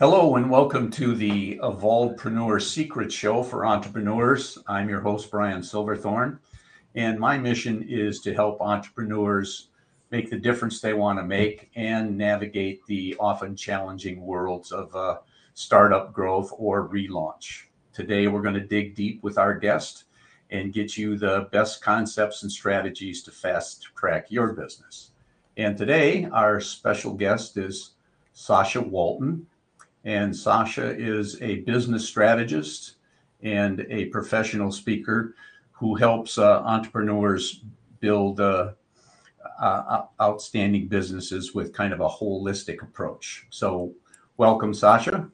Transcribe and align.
Hello 0.00 0.34
and 0.34 0.50
welcome 0.50 0.90
to 0.90 1.14
the 1.14 1.56
Evolvepreneur 1.62 2.60
Secret 2.60 3.12
Show 3.12 3.44
for 3.44 3.64
entrepreneurs. 3.64 4.58
I'm 4.66 4.88
your 4.88 5.00
host, 5.00 5.30
Brian 5.30 5.62
Silverthorne, 5.62 6.40
and 6.96 7.16
my 7.16 7.38
mission 7.38 7.86
is 7.88 8.20
to 8.22 8.34
help 8.34 8.60
entrepreneurs 8.60 9.68
make 10.10 10.30
the 10.30 10.36
difference 10.36 10.80
they 10.80 10.94
want 10.94 11.20
to 11.20 11.24
make 11.24 11.70
and 11.76 12.18
navigate 12.18 12.84
the 12.86 13.14
often 13.20 13.54
challenging 13.54 14.20
worlds 14.20 14.72
of 14.72 14.92
uh, 14.96 15.18
startup 15.54 16.12
growth 16.12 16.52
or 16.58 16.88
relaunch. 16.88 17.66
Today, 17.92 18.26
we're 18.26 18.42
going 18.42 18.54
to 18.54 18.66
dig 18.66 18.96
deep 18.96 19.22
with 19.22 19.38
our 19.38 19.56
guest 19.56 20.06
and 20.50 20.72
get 20.72 20.96
you 20.96 21.16
the 21.16 21.46
best 21.52 21.84
concepts 21.84 22.42
and 22.42 22.50
strategies 22.50 23.22
to 23.22 23.30
fast 23.30 23.86
track 23.94 24.26
your 24.28 24.54
business. 24.54 25.12
And 25.56 25.78
today, 25.78 26.24
our 26.32 26.60
special 26.60 27.14
guest 27.14 27.56
is 27.56 27.92
Sacha 28.32 28.80
Walton. 28.80 29.46
And 30.04 30.36
Sacha 30.36 30.94
is 30.96 31.40
a 31.40 31.56
business 31.60 32.06
strategist 32.06 32.96
and 33.42 33.86
a 33.88 34.06
professional 34.06 34.70
speaker 34.70 35.34
who 35.72 35.94
helps 35.94 36.38
uh, 36.38 36.60
entrepreneurs 36.60 37.62
build 38.00 38.40
uh, 38.40 38.72
uh, 39.60 40.02
outstanding 40.20 40.88
businesses 40.88 41.54
with 41.54 41.72
kind 41.72 41.92
of 41.92 42.00
a 42.00 42.08
holistic 42.08 42.82
approach. 42.82 43.46
So, 43.50 43.92
welcome, 44.36 44.74
Sacha. 44.74 45.30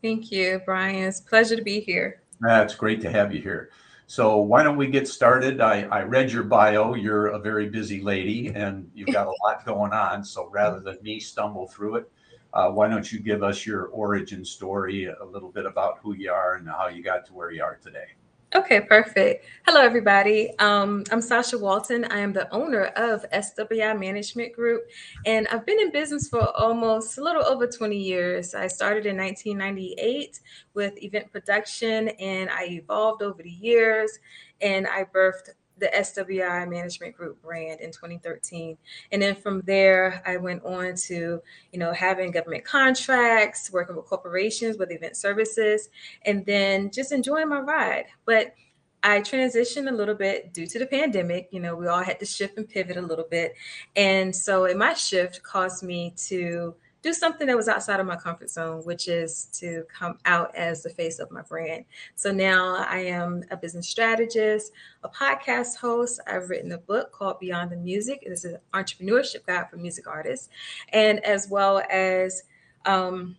Thank 0.00 0.30
you, 0.30 0.60
Brian. 0.64 1.04
It's 1.04 1.20
a 1.20 1.24
pleasure 1.24 1.56
to 1.56 1.62
be 1.62 1.80
here. 1.80 2.22
That's 2.40 2.74
great 2.74 3.00
to 3.00 3.10
have 3.10 3.34
you 3.34 3.40
here. 3.40 3.70
So 4.06 4.36
why 4.36 4.62
don't 4.62 4.76
we 4.76 4.88
get 4.88 5.08
started? 5.08 5.60
I, 5.60 5.82
I 5.84 6.02
read 6.02 6.30
your 6.30 6.42
bio. 6.42 6.94
You're 6.94 7.28
a 7.28 7.38
very 7.38 7.68
busy 7.68 8.02
lady 8.02 8.48
and 8.48 8.90
you've 8.94 9.12
got 9.12 9.26
a 9.26 9.34
lot 9.42 9.64
going 9.64 9.92
on. 9.92 10.24
So 10.24 10.48
rather 10.50 10.80
than 10.80 10.98
me 11.02 11.20
stumble 11.20 11.68
through 11.68 11.96
it, 11.96 12.12
uh, 12.54 12.70
why 12.70 12.88
don't 12.88 13.12
you 13.12 13.18
give 13.18 13.42
us 13.42 13.66
your 13.66 13.86
origin 13.86 14.44
story, 14.44 15.06
a 15.06 15.24
little 15.24 15.50
bit 15.50 15.66
about 15.66 15.98
who 16.02 16.14
you 16.14 16.30
are 16.30 16.54
and 16.54 16.68
how 16.68 16.86
you 16.86 17.02
got 17.02 17.26
to 17.26 17.32
where 17.34 17.50
you 17.50 17.62
are 17.62 17.76
today? 17.82 18.06
Okay, 18.54 18.80
perfect. 18.80 19.46
Hello, 19.66 19.80
everybody. 19.80 20.56
Um, 20.60 21.02
I'm 21.10 21.20
Sacha 21.20 21.58
Walton. 21.58 22.04
I 22.04 22.20
am 22.20 22.32
the 22.32 22.48
owner 22.54 22.84
of 22.94 23.28
SWI 23.32 23.98
Management 23.98 24.52
Group, 24.52 24.84
and 25.26 25.48
I've 25.48 25.66
been 25.66 25.80
in 25.80 25.90
business 25.90 26.28
for 26.28 26.56
almost 26.56 27.18
a 27.18 27.20
little 27.20 27.44
over 27.44 27.66
20 27.66 27.96
years. 27.96 28.54
I 28.54 28.68
started 28.68 29.06
in 29.06 29.16
1998 29.16 30.38
with 30.74 31.02
event 31.02 31.32
production, 31.32 32.10
and 32.20 32.48
I 32.50 32.66
evolved 32.66 33.22
over 33.22 33.42
the 33.42 33.50
years, 33.50 34.20
and 34.60 34.86
I 34.86 35.02
birthed 35.02 35.48
the 35.78 35.86
SWI 35.86 36.68
Management 36.68 37.16
Group 37.16 37.40
brand 37.42 37.80
in 37.80 37.90
2013. 37.90 38.76
And 39.12 39.20
then 39.20 39.34
from 39.34 39.60
there, 39.62 40.22
I 40.26 40.36
went 40.36 40.64
on 40.64 40.94
to, 40.94 41.42
you 41.72 41.78
know, 41.78 41.92
having 41.92 42.30
government 42.30 42.64
contracts, 42.64 43.72
working 43.72 43.96
with 43.96 44.06
corporations 44.06 44.78
with 44.78 44.90
event 44.90 45.16
services, 45.16 45.88
and 46.24 46.44
then 46.46 46.90
just 46.90 47.12
enjoying 47.12 47.48
my 47.48 47.60
ride. 47.60 48.06
But 48.24 48.54
I 49.02 49.20
transitioned 49.20 49.88
a 49.90 49.94
little 49.94 50.14
bit 50.14 50.54
due 50.54 50.66
to 50.66 50.78
the 50.78 50.86
pandemic. 50.86 51.48
You 51.50 51.60
know, 51.60 51.76
we 51.76 51.88
all 51.88 52.02
had 52.02 52.18
to 52.20 52.26
shift 52.26 52.56
and 52.56 52.68
pivot 52.68 52.96
a 52.96 53.02
little 53.02 53.26
bit. 53.30 53.54
And 53.96 54.34
so 54.34 54.64
in 54.64 54.78
my 54.78 54.94
shift 54.94 55.42
caused 55.42 55.82
me 55.82 56.14
to 56.28 56.74
do 57.04 57.12
something 57.12 57.46
that 57.46 57.56
was 57.56 57.68
outside 57.68 58.00
of 58.00 58.06
my 58.06 58.16
comfort 58.16 58.48
zone, 58.48 58.80
which 58.84 59.08
is 59.08 59.44
to 59.52 59.84
come 59.92 60.18
out 60.24 60.54
as 60.56 60.82
the 60.82 60.88
face 60.88 61.18
of 61.18 61.30
my 61.30 61.42
brand. 61.42 61.84
So 62.16 62.32
now 62.32 62.76
I 62.88 63.00
am 63.00 63.44
a 63.50 63.58
business 63.58 63.86
strategist, 63.86 64.72
a 65.02 65.08
podcast 65.10 65.76
host. 65.76 66.18
I've 66.26 66.48
written 66.48 66.72
a 66.72 66.78
book 66.78 67.12
called 67.12 67.38
Beyond 67.40 67.72
the 67.72 67.76
Music. 67.76 68.24
This 68.26 68.46
is 68.46 68.54
an 68.54 68.60
entrepreneurship 68.72 69.44
guide 69.44 69.68
for 69.68 69.76
music 69.76 70.06
artists, 70.06 70.48
and 70.94 71.22
as 71.26 71.46
well 71.50 71.82
as 71.90 72.44
um, 72.86 73.36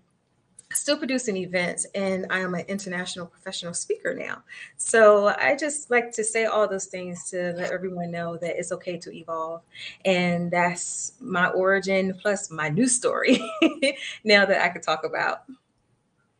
still 0.76 0.98
producing 0.98 1.38
events 1.38 1.86
and 1.96 2.26
I 2.30 2.40
am 2.40 2.54
an 2.54 2.66
international 2.68 3.26
professional 3.26 3.74
speaker 3.74 4.14
now. 4.14 4.44
So 4.78 5.28
I 5.28 5.56
just 5.56 5.90
like 5.90 6.12
to 6.14 6.24
say 6.24 6.46
all 6.46 6.68
those 6.68 6.86
things 6.86 7.30
to 7.32 7.54
let 7.54 7.72
everyone 7.72 8.12
know 8.12 8.38
that 8.38 8.58
it's 8.58 8.72
okay 8.72 8.98
to 8.98 9.16
evolve. 9.16 9.62
And 10.04 10.52
that's 10.52 11.14
my 11.20 11.48
origin 11.50 12.18
plus 12.22 12.52
my 12.52 12.70
new 12.70 12.88
story 12.88 13.40
now 14.24 14.46
that 14.46 14.64
I 14.64 14.70
could 14.70 14.84
talk 14.84 15.04
about. 15.04 15.44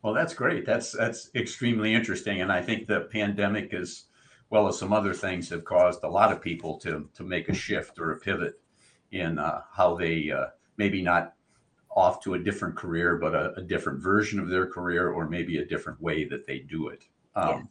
Well, 0.02 0.14
that's 0.14 0.36
great. 0.36 0.66
That's 0.68 0.92
that's 0.92 1.32
extremely 1.34 1.94
interesting. 1.94 2.42
And 2.42 2.52
I 2.52 2.62
think 2.62 2.86
the 2.86 3.02
pandemic 3.12 3.74
as 3.74 4.04
well 4.52 4.68
as 4.68 4.78
some 4.78 4.94
other 4.94 5.14
things 5.14 5.50
have 5.50 5.66
caused 5.66 6.04
a 6.04 6.08
lot 6.08 6.32
of 6.32 6.42
people 6.42 6.78
to 6.82 7.10
to 7.16 7.24
make 7.24 7.50
a 7.50 7.56
shift 7.56 7.98
or 7.98 8.12
a 8.12 8.20
pivot 8.20 8.60
in 9.12 9.40
uh, 9.40 9.62
how 9.72 9.96
they 9.96 10.30
uh, 10.30 10.48
maybe 10.78 11.02
not 11.02 11.34
off 11.96 12.22
to 12.24 12.34
a 12.34 12.40
different 12.40 12.76
career, 12.76 13.16
but 13.16 13.34
a, 13.34 13.54
a, 13.56 13.62
different 13.62 14.00
version 14.00 14.38
of 14.40 14.50
their 14.50 14.68
career, 14.68 15.12
or 15.12 15.30
maybe 15.30 15.60
a 15.60 15.66
different 15.66 16.00
way 16.02 16.26
that 16.26 16.46
they 16.46 16.60
do 16.60 16.90
it. 16.90 17.04
Um, 17.36 17.70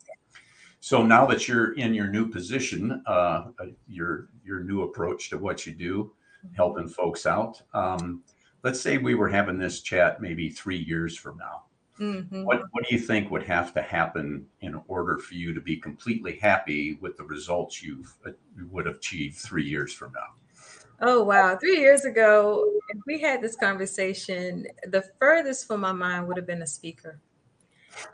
So 0.81 1.03
now 1.03 1.25
that 1.27 1.49
you're 1.49 1.73
in 1.75 1.95
your 1.95 2.09
new 2.09 2.29
position, 2.29 3.03
uh, 3.07 3.45
uh, 3.59 3.67
your 3.89 4.29
your 4.45 4.61
new 4.61 4.83
approach 4.83 5.31
to 5.31 5.39
what 5.39 5.65
you 5.65 5.73
do, 5.73 6.13
mm-hmm. 6.45 6.55
helping 6.55 6.89
folks 6.89 7.25
out. 7.25 7.63
Um, 7.73 8.23
let's 8.63 8.83
say 8.83 8.99
we 8.99 9.15
were 9.15 9.31
having 9.31 9.59
this 9.59 9.81
chat 9.81 10.21
maybe 10.21 10.51
three 10.51 10.77
years 10.77 11.17
from 11.17 11.39
now. 11.39 11.65
Mm-hmm. 11.99 12.45
What 12.45 12.65
what 12.73 12.87
do 12.87 12.95
you 12.95 13.01
think 13.01 13.31
would 13.31 13.45
have 13.45 13.73
to 13.73 13.81
happen 13.81 14.47
in 14.61 14.79
order 14.87 15.19
for 15.19 15.33
you 15.33 15.55
to 15.55 15.61
be 15.61 15.79
completely 15.79 16.37
happy 16.37 16.99
with 17.01 17.17
the 17.17 17.25
results 17.25 17.83
you've 17.83 18.15
uh, 18.27 18.33
you 18.55 18.69
would 18.71 18.85
have 18.85 18.97
achieved 18.97 19.39
three 19.39 19.65
years 19.65 19.91
from 19.91 20.13
now? 20.13 20.35
Oh 21.01 21.23
wow! 21.25 21.57
Three 21.57 21.81
years 21.81 22.05
ago, 22.05 22.71
if 22.91 23.01
we 23.07 23.21
had 23.21 23.43
this 23.43 23.57
conversation, 23.57 24.67
the 24.87 25.03
furthest 25.19 25.67
from 25.67 25.81
my 25.81 25.93
mind 25.93 26.29
would 26.29 26.37
have 26.37 26.47
been 26.47 26.63
a 26.63 26.67
speaker. 26.67 27.19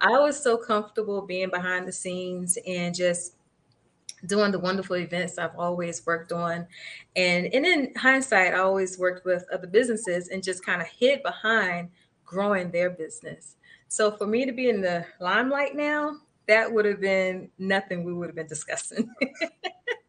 I 0.01 0.19
was 0.19 0.43
so 0.43 0.57
comfortable 0.57 1.23
being 1.23 1.51
behind 1.51 1.87
the 1.87 1.93
scenes 1.93 2.59
and 2.67 2.95
just 2.95 3.35
doing 4.27 4.53
the 4.53 4.59
wonderful 4.59 4.97
events 4.97 5.39
I've 5.39 5.57
always 5.59 6.05
worked 6.07 6.33
on. 6.33 6.67
And, 7.17 7.47
and 7.53 7.67
in 7.67 7.95
hindsight, 7.97 8.55
I 8.55 8.59
always 8.59 8.99
worked 8.99 9.25
with 9.25 9.45
other 9.53 9.67
businesses 9.67 10.29
and 10.29 10.43
just 10.43 10.65
kind 10.65 10.83
of 10.83 10.89
hid 10.89 11.23
behind 11.23 11.91
growing 12.25 12.71
their 12.71 12.91
business. 12.91 13.57
So 13.89 14.11
for 14.13 14.27
me 14.27 14.45
to 14.47 14.53
be 14.53 14.69
in 14.69 14.81
the 14.81 15.07
limelight 15.21 15.75
now, 15.75 16.17
that 16.49 16.71
would 16.71 16.85
have 16.85 17.01
been 17.01 17.51
nothing 17.59 18.05
we 18.05 18.13
would 18.13 18.29
have 18.29 18.37
been 18.37 18.47
discussing. 18.47 19.09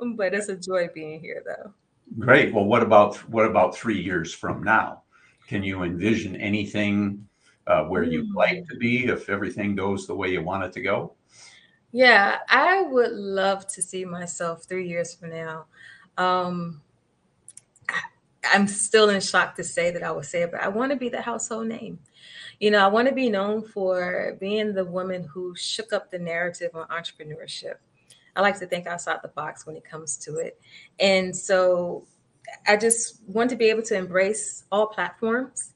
but 0.16 0.34
it's 0.34 0.48
a 0.48 0.56
joy 0.56 0.88
being 0.94 1.20
here 1.20 1.42
though. 1.44 1.72
Great. 2.18 2.54
Well, 2.54 2.64
what 2.64 2.82
about 2.82 3.16
what 3.28 3.46
about 3.46 3.76
three 3.76 4.00
years 4.00 4.32
from 4.32 4.62
now? 4.62 5.02
Can 5.46 5.62
you 5.62 5.82
envision 5.82 6.36
anything 6.36 7.26
uh, 7.66 7.84
where 7.84 8.02
you'd 8.02 8.34
like 8.34 8.66
to 8.68 8.76
be 8.76 9.06
if 9.06 9.28
everything 9.28 9.74
goes 9.74 10.06
the 10.06 10.14
way 10.14 10.30
you 10.30 10.42
want 10.42 10.64
it 10.64 10.72
to 10.72 10.80
go? 10.80 11.14
Yeah, 11.92 12.38
I 12.48 12.82
would 12.82 13.12
love 13.12 13.66
to 13.68 13.82
see 13.82 14.04
myself 14.04 14.64
three 14.64 14.88
years 14.88 15.14
from 15.14 15.30
now. 15.30 15.66
Um, 16.18 16.82
I'm 18.52 18.68
still 18.68 19.10
in 19.10 19.20
shock 19.20 19.56
to 19.56 19.64
say 19.64 19.90
that 19.90 20.02
I 20.02 20.10
would 20.10 20.24
say 20.24 20.42
it, 20.42 20.52
but 20.52 20.60
I 20.60 20.68
want 20.68 20.92
to 20.92 20.96
be 20.96 21.08
the 21.08 21.20
household 21.20 21.66
name. 21.66 21.98
You 22.60 22.70
know, 22.70 22.84
I 22.84 22.88
want 22.88 23.08
to 23.08 23.14
be 23.14 23.28
known 23.28 23.62
for 23.62 24.36
being 24.40 24.74
the 24.74 24.84
woman 24.84 25.24
who 25.24 25.54
shook 25.56 25.92
up 25.92 26.10
the 26.10 26.18
narrative 26.18 26.72
on 26.74 26.86
entrepreneurship. 26.88 27.76
I 28.36 28.40
like 28.40 28.58
to 28.60 28.66
think 28.66 28.86
outside 28.86 29.18
the 29.22 29.28
box 29.28 29.66
when 29.66 29.76
it 29.76 29.84
comes 29.84 30.16
to 30.18 30.36
it. 30.36 30.60
And 31.00 31.34
so 31.34 32.06
I 32.66 32.76
just 32.76 33.20
want 33.26 33.50
to 33.50 33.56
be 33.56 33.66
able 33.66 33.82
to 33.82 33.96
embrace 33.96 34.64
all 34.70 34.86
platforms 34.86 35.74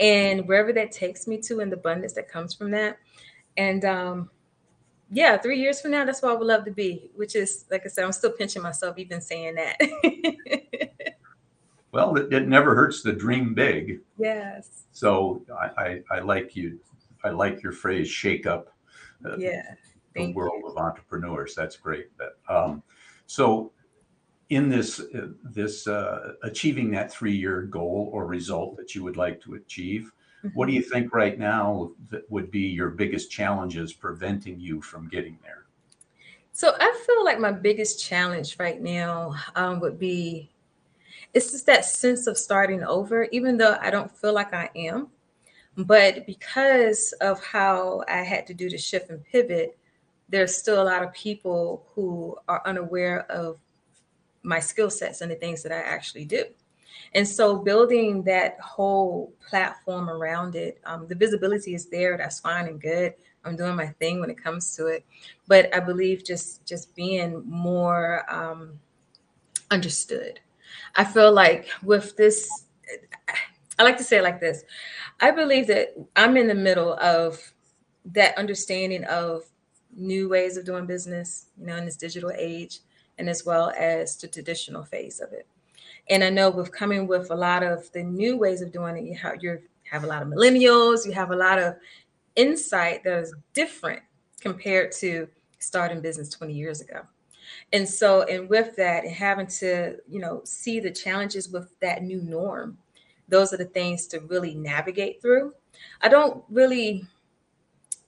and 0.00 0.46
wherever 0.46 0.72
that 0.72 0.92
takes 0.92 1.26
me 1.26 1.38
to 1.42 1.60
and 1.60 1.72
the 1.72 1.76
abundance 1.76 2.12
that 2.14 2.28
comes 2.28 2.54
from 2.54 2.70
that. 2.72 2.98
And 3.56 3.84
um, 3.84 4.30
yeah, 5.10 5.36
three 5.36 5.58
years 5.58 5.80
from 5.80 5.90
now, 5.92 6.04
that's 6.04 6.22
where 6.22 6.30
I 6.30 6.34
would 6.34 6.46
love 6.46 6.64
to 6.66 6.70
be, 6.70 7.10
which 7.14 7.34
is, 7.34 7.64
like 7.70 7.82
I 7.84 7.88
said, 7.88 8.04
I'm 8.04 8.12
still 8.12 8.32
pinching 8.32 8.62
myself 8.62 8.98
even 8.98 9.20
saying 9.20 9.56
that. 9.56 9.76
well, 11.92 12.16
it, 12.16 12.32
it, 12.32 12.46
never 12.46 12.74
hurts 12.74 13.02
to 13.02 13.12
dream 13.12 13.54
big. 13.54 14.00
Yes. 14.18 14.84
So 14.92 15.42
I, 15.52 15.82
I, 15.82 16.02
I 16.10 16.18
like 16.20 16.54
you. 16.54 16.78
I 17.24 17.30
like 17.30 17.62
your 17.62 17.72
phrase, 17.72 18.08
shake 18.08 18.46
up. 18.46 18.72
Uh, 19.24 19.36
yeah 19.36 19.74
the 20.14 20.32
world 20.32 20.62
of 20.66 20.76
entrepreneurs. 20.76 21.54
That's 21.54 21.76
great. 21.76 22.08
Um, 22.48 22.82
so, 23.26 23.72
in 24.50 24.68
this 24.68 25.00
uh, 25.00 25.28
this 25.42 25.86
uh, 25.86 26.32
achieving 26.42 26.90
that 26.92 27.12
three 27.12 27.36
year 27.36 27.62
goal 27.62 28.10
or 28.12 28.26
result 28.26 28.76
that 28.76 28.94
you 28.94 29.04
would 29.04 29.16
like 29.16 29.40
to 29.42 29.54
achieve, 29.54 30.12
mm-hmm. 30.42 30.48
what 30.56 30.66
do 30.66 30.72
you 30.72 30.82
think 30.82 31.14
right 31.14 31.38
now 31.38 31.92
that 32.10 32.30
would 32.30 32.50
be 32.50 32.60
your 32.68 32.90
biggest 32.90 33.30
challenges 33.30 33.92
preventing 33.92 34.58
you 34.58 34.80
from 34.80 35.08
getting 35.08 35.38
there? 35.42 35.66
So 36.52 36.74
I 36.80 37.04
feel 37.06 37.24
like 37.24 37.38
my 37.38 37.52
biggest 37.52 38.04
challenge 38.04 38.56
right 38.58 38.80
now 38.80 39.34
um, 39.54 39.78
would 39.80 39.98
be 39.98 40.50
it's 41.34 41.52
just 41.52 41.66
that 41.66 41.84
sense 41.84 42.26
of 42.26 42.36
starting 42.36 42.82
over, 42.82 43.24
even 43.30 43.56
though 43.56 43.76
I 43.80 43.90
don't 43.90 44.10
feel 44.10 44.32
like 44.32 44.52
I 44.54 44.70
am. 44.74 45.08
But 45.76 46.26
because 46.26 47.14
of 47.20 47.42
how 47.44 48.02
I 48.08 48.22
had 48.22 48.46
to 48.48 48.54
do 48.54 48.68
the 48.68 48.78
shift 48.78 49.10
and 49.10 49.24
pivot, 49.24 49.77
there's 50.28 50.56
still 50.56 50.82
a 50.82 50.84
lot 50.84 51.02
of 51.02 51.12
people 51.12 51.86
who 51.94 52.36
are 52.48 52.62
unaware 52.66 53.20
of 53.30 53.58
my 54.42 54.60
skill 54.60 54.90
sets 54.90 55.20
and 55.20 55.30
the 55.30 55.36
things 55.36 55.62
that 55.62 55.72
I 55.72 55.80
actually 55.80 56.24
do. 56.24 56.44
And 57.14 57.26
so 57.26 57.58
building 57.58 58.22
that 58.24 58.58
whole 58.60 59.32
platform 59.48 60.10
around 60.10 60.56
it, 60.56 60.80
um, 60.84 61.06
the 61.06 61.14
visibility 61.14 61.74
is 61.74 61.86
there. 61.86 62.16
That's 62.16 62.40
fine 62.40 62.66
and 62.66 62.80
good. 62.80 63.14
I'm 63.44 63.56
doing 63.56 63.76
my 63.76 63.86
thing 63.86 64.20
when 64.20 64.30
it 64.30 64.42
comes 64.42 64.74
to 64.76 64.86
it, 64.86 65.04
but 65.46 65.74
I 65.74 65.80
believe 65.80 66.24
just 66.24 66.66
just 66.66 66.94
being 66.94 67.42
more 67.46 68.24
um, 68.28 68.78
understood. 69.70 70.40
I 70.96 71.04
feel 71.04 71.32
like 71.32 71.68
with 71.82 72.16
this, 72.16 72.64
I 73.78 73.84
like 73.84 73.96
to 73.98 74.04
say 74.04 74.18
it 74.18 74.22
like 74.22 74.40
this. 74.40 74.64
I 75.20 75.30
believe 75.30 75.66
that 75.68 75.94
I'm 76.16 76.36
in 76.36 76.48
the 76.48 76.54
middle 76.54 76.94
of 76.94 77.40
that 78.06 78.36
understanding 78.36 79.04
of 79.04 79.44
new 79.98 80.28
ways 80.28 80.56
of 80.56 80.64
doing 80.64 80.86
business, 80.86 81.46
you 81.58 81.66
know, 81.66 81.76
in 81.76 81.84
this 81.84 81.96
digital 81.96 82.32
age, 82.36 82.80
and 83.18 83.28
as 83.28 83.44
well 83.44 83.72
as 83.76 84.16
the 84.16 84.28
traditional 84.28 84.84
phase 84.84 85.20
of 85.20 85.32
it. 85.32 85.46
And 86.08 86.24
I 86.24 86.30
know 86.30 86.50
with 86.50 86.72
coming 86.72 87.06
with 87.06 87.30
a 87.30 87.34
lot 87.34 87.62
of 87.62 87.90
the 87.92 88.02
new 88.02 88.36
ways 88.36 88.62
of 88.62 88.72
doing 88.72 88.96
it, 88.96 89.04
you 89.04 89.14
have 89.16 89.42
you 89.42 89.60
have 89.90 90.04
a 90.04 90.06
lot 90.06 90.22
of 90.22 90.28
millennials, 90.28 91.04
you 91.04 91.12
have 91.12 91.30
a 91.30 91.36
lot 91.36 91.58
of 91.58 91.74
insight 92.36 93.04
that 93.04 93.18
is 93.18 93.34
different 93.52 94.02
compared 94.40 94.92
to 94.92 95.28
starting 95.58 96.00
business 96.00 96.28
20 96.30 96.52
years 96.52 96.80
ago. 96.80 97.02
And 97.72 97.88
so, 97.88 98.22
and 98.22 98.48
with 98.48 98.76
that, 98.76 99.04
and 99.04 99.12
having 99.12 99.46
to, 99.46 99.96
you 100.08 100.20
know, 100.20 100.42
see 100.44 100.80
the 100.80 100.90
challenges 100.90 101.48
with 101.48 101.68
that 101.80 102.02
new 102.02 102.22
norm, 102.22 102.78
those 103.28 103.52
are 103.52 103.56
the 103.56 103.64
things 103.64 104.06
to 104.08 104.20
really 104.20 104.54
navigate 104.54 105.20
through. 105.20 105.52
I 106.00 106.08
don't 106.08 106.42
really 106.48 107.04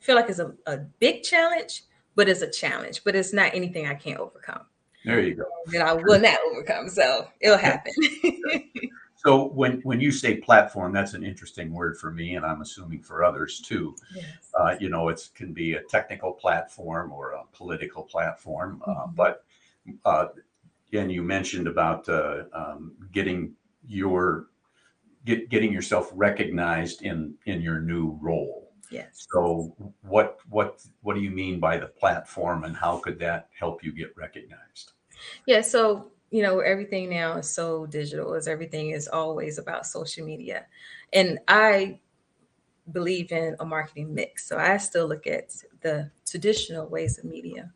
feel 0.01 0.17
like 0.17 0.29
it's 0.29 0.39
a, 0.39 0.53
a 0.67 0.79
big 0.79 1.23
challenge, 1.23 1.85
but 2.15 2.29
it's 2.29 2.43
a 2.43 2.51
challenge, 2.51 3.05
but 3.05 3.15
it's 3.15 3.33
not 3.33 3.55
anything 3.55 3.87
I 3.87 3.95
can't 3.95 4.19
overcome. 4.19 4.63
There 5.05 5.21
you 5.21 5.35
go. 5.35 5.45
That 5.67 5.83
I 5.83 5.95
will 5.95 6.21
not 6.21 6.39
overcome. 6.51 6.89
So 6.89 7.29
it'll 7.41 7.57
happen. 7.57 7.93
so 9.17 9.47
when 9.49 9.81
when 9.83 10.01
you 10.01 10.13
say 10.13 10.37
platform, 10.37 10.93
that's 10.93 11.15
an 11.15 11.25
interesting 11.25 11.73
word 11.73 11.97
for 11.97 12.11
me, 12.11 12.37
and 12.37 12.45
I'm 12.45 12.61
assuming 12.61 13.03
for 13.03 13.25
others 13.25 13.61
too. 13.61 13.97
Yes. 14.15 14.25
Uh, 14.59 14.77
you 14.79 14.91
know, 14.91 15.09
it 15.09 15.27
can 15.35 15.55
be 15.55 15.75
a 15.75 15.83
technical 15.85 16.33
platform 16.33 17.13
or 17.13 17.33
a 17.33 17.45
political 17.53 18.03
platform, 18.03 18.83
uh, 18.87 18.91
mm-hmm. 18.91 19.15
but 19.15 19.45
uh, 20.05 20.27
and 20.93 21.11
you 21.11 21.23
mentioned 21.23 21.67
about 21.67 22.09
uh, 22.09 22.45
um, 22.53 22.93
getting 23.13 23.55
your 23.87 24.49
get, 25.25 25.49
getting 25.49 25.73
yourself 25.73 26.11
recognized 26.15 27.03
in 27.03 27.35
in 27.47 27.63
your 27.63 27.81
new 27.81 28.19
role 28.21 28.60
Yes. 28.91 29.27
So 29.33 29.75
what 30.03 30.39
what 30.49 30.85
what 31.03 31.15
do 31.15 31.21
you 31.21 31.31
mean 31.31 31.61
by 31.61 31.79
the 31.79 31.87
platform 31.87 32.65
and 32.65 32.77
how 32.77 32.99
could 32.99 33.19
that 33.21 33.49
help 33.59 33.85
you 33.85 33.93
get 33.93 34.17
recognized? 34.17 34.93
Yeah, 35.47 35.61
so 35.61 36.11
you 36.31 36.43
know, 36.43 36.61
everything 36.61 37.11
now 37.11 37.39
is 37.39 37.51
so 37.51 37.87
digital 37.87 38.35
as 38.35 38.47
everything 38.47 38.91
is 38.91 39.09
always 39.09 39.59
about 39.59 39.87
social 39.87 40.25
media. 40.25 40.67
And 41.13 41.41
I 41.49 41.99
believe 42.93 43.33
in 43.33 43.57
a 43.61 43.65
marketing 43.65 44.15
mix. 44.15 44.49
So 44.49 44.59
I 44.59 44.77
still 44.79 45.07
look 45.07 45.27
at 45.27 45.55
the 45.81 46.11
traditional 46.27 46.87
ways 46.87 47.19
of 47.19 47.25
media. 47.25 47.71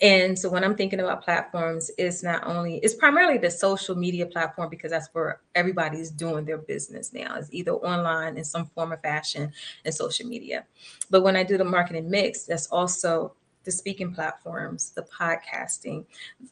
And 0.00 0.38
so 0.38 0.48
when 0.48 0.64
I'm 0.64 0.74
thinking 0.74 1.00
about 1.00 1.22
platforms, 1.22 1.90
it's 1.96 2.22
not 2.22 2.44
only 2.46 2.78
it's 2.78 2.94
primarily 2.94 3.38
the 3.38 3.50
social 3.50 3.94
media 3.94 4.26
platform 4.26 4.68
because 4.70 4.90
that's 4.90 5.08
where 5.12 5.40
everybody's 5.54 6.10
doing 6.10 6.44
their 6.44 6.58
business 6.58 7.12
now. 7.12 7.36
It's 7.36 7.48
either 7.52 7.72
online 7.72 8.36
in 8.36 8.44
some 8.44 8.66
form 8.66 8.92
or 8.92 8.96
fashion 8.98 9.52
and 9.84 9.94
social 9.94 10.26
media. 10.26 10.64
But 11.10 11.22
when 11.22 11.36
I 11.36 11.44
do 11.44 11.56
the 11.56 11.64
marketing 11.64 12.10
mix, 12.10 12.44
that's 12.44 12.66
also 12.68 13.34
the 13.64 13.70
speaking 13.70 14.12
platforms, 14.12 14.90
the 14.90 15.02
podcasting, 15.02 16.04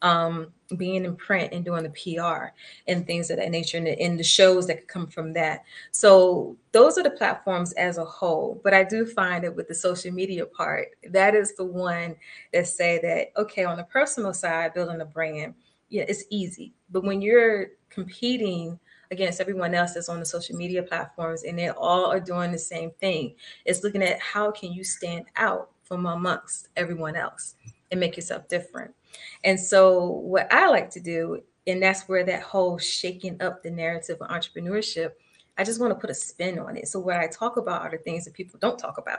um, 0.03 0.49
being 0.77 1.05
in 1.05 1.17
print 1.17 1.53
and 1.53 1.65
doing 1.65 1.83
the 1.83 1.91
PR 1.91 2.49
and 2.87 3.07
things 3.07 3.31
of 3.31 3.39
that 3.39 3.51
nature, 3.51 3.79
and 3.79 3.87
the, 3.87 4.01
and 4.01 4.19
the 4.19 4.25
shows 4.25 4.67
that 4.67 4.79
could 4.79 4.89
come 4.89 5.07
from 5.07 5.33
that. 5.33 5.65
So 5.91 6.57
those 6.73 6.99
are 6.99 7.03
the 7.03 7.11
platforms 7.11 7.73
as 7.73 7.99
a 7.99 8.05
whole. 8.05 8.61
But 8.63 8.75
I 8.75 8.85
do 8.85 9.05
find 9.07 9.45
that 9.45 9.55
with 9.55 9.69
the 9.69 9.75
social 9.75 10.13
media 10.13 10.47
part, 10.47 10.89
that 11.11 11.35
is 11.35 11.55
the 11.57 11.65
one 11.65 12.17
that 12.53 12.69
say 12.69 13.01
that 13.03 13.41
okay, 13.41 13.65
on 13.65 13.77
the 13.77 13.85
personal 13.85 14.33
side, 14.33 14.75
building 14.75 15.01
a 15.01 15.07
brand, 15.07 15.55
yeah, 15.89 16.05
it's 16.09 16.25
easy. 16.31 16.73
But 16.91 17.05
when 17.05 17.21
you're 17.21 17.69
competing 17.91 18.79
against 19.11 19.41
everyone 19.41 19.75
else 19.75 19.95
that's 19.95 20.09
on 20.09 20.21
the 20.21 20.25
social 20.25 20.57
media 20.57 20.83
platforms 20.83 21.43
and 21.43 21.59
they 21.59 21.69
all 21.71 22.07
are 22.07 22.21
doing 22.21 22.53
the 22.53 22.59
same 22.59 22.93
thing, 23.01 23.35
it's 23.65 23.83
looking 23.83 24.03
at 24.03 24.21
how 24.21 24.51
can 24.53 24.73
you 24.73 24.85
stand 24.85 25.27
out 25.37 25.71
from 25.91 26.07
amongst 26.07 26.69
everyone 26.77 27.17
else 27.17 27.57
and 27.91 27.99
make 27.99 28.15
yourself 28.15 28.47
different. 28.47 28.95
And 29.43 29.59
so, 29.59 30.05
what 30.05 30.47
I 30.53 30.69
like 30.69 30.89
to 30.91 31.01
do, 31.01 31.43
and 31.67 31.83
that's 31.83 32.09
where 32.09 32.25
that 32.25 32.43
whole 32.43 32.79
shaking 32.79 33.43
up 33.43 33.63
the 33.63 33.73
narrative 33.73 34.19
of 34.21 34.29
entrepreneurship, 34.29 35.11
I 35.59 35.65
just 35.65 35.81
want 35.81 35.93
to 35.93 35.99
put 35.99 36.09
a 36.09 36.15
spin 36.15 36.61
on 36.61 36.77
it. 36.77 36.87
So, 36.87 37.01
what 37.01 37.17
I 37.17 37.27
talk 37.27 37.57
about 37.57 37.83
are 37.83 37.91
the 37.91 37.99
things 37.99 38.25
that 38.25 38.35
people 38.35 38.61
don't 38.61 38.79
talk 38.79 38.99
about. 38.99 39.19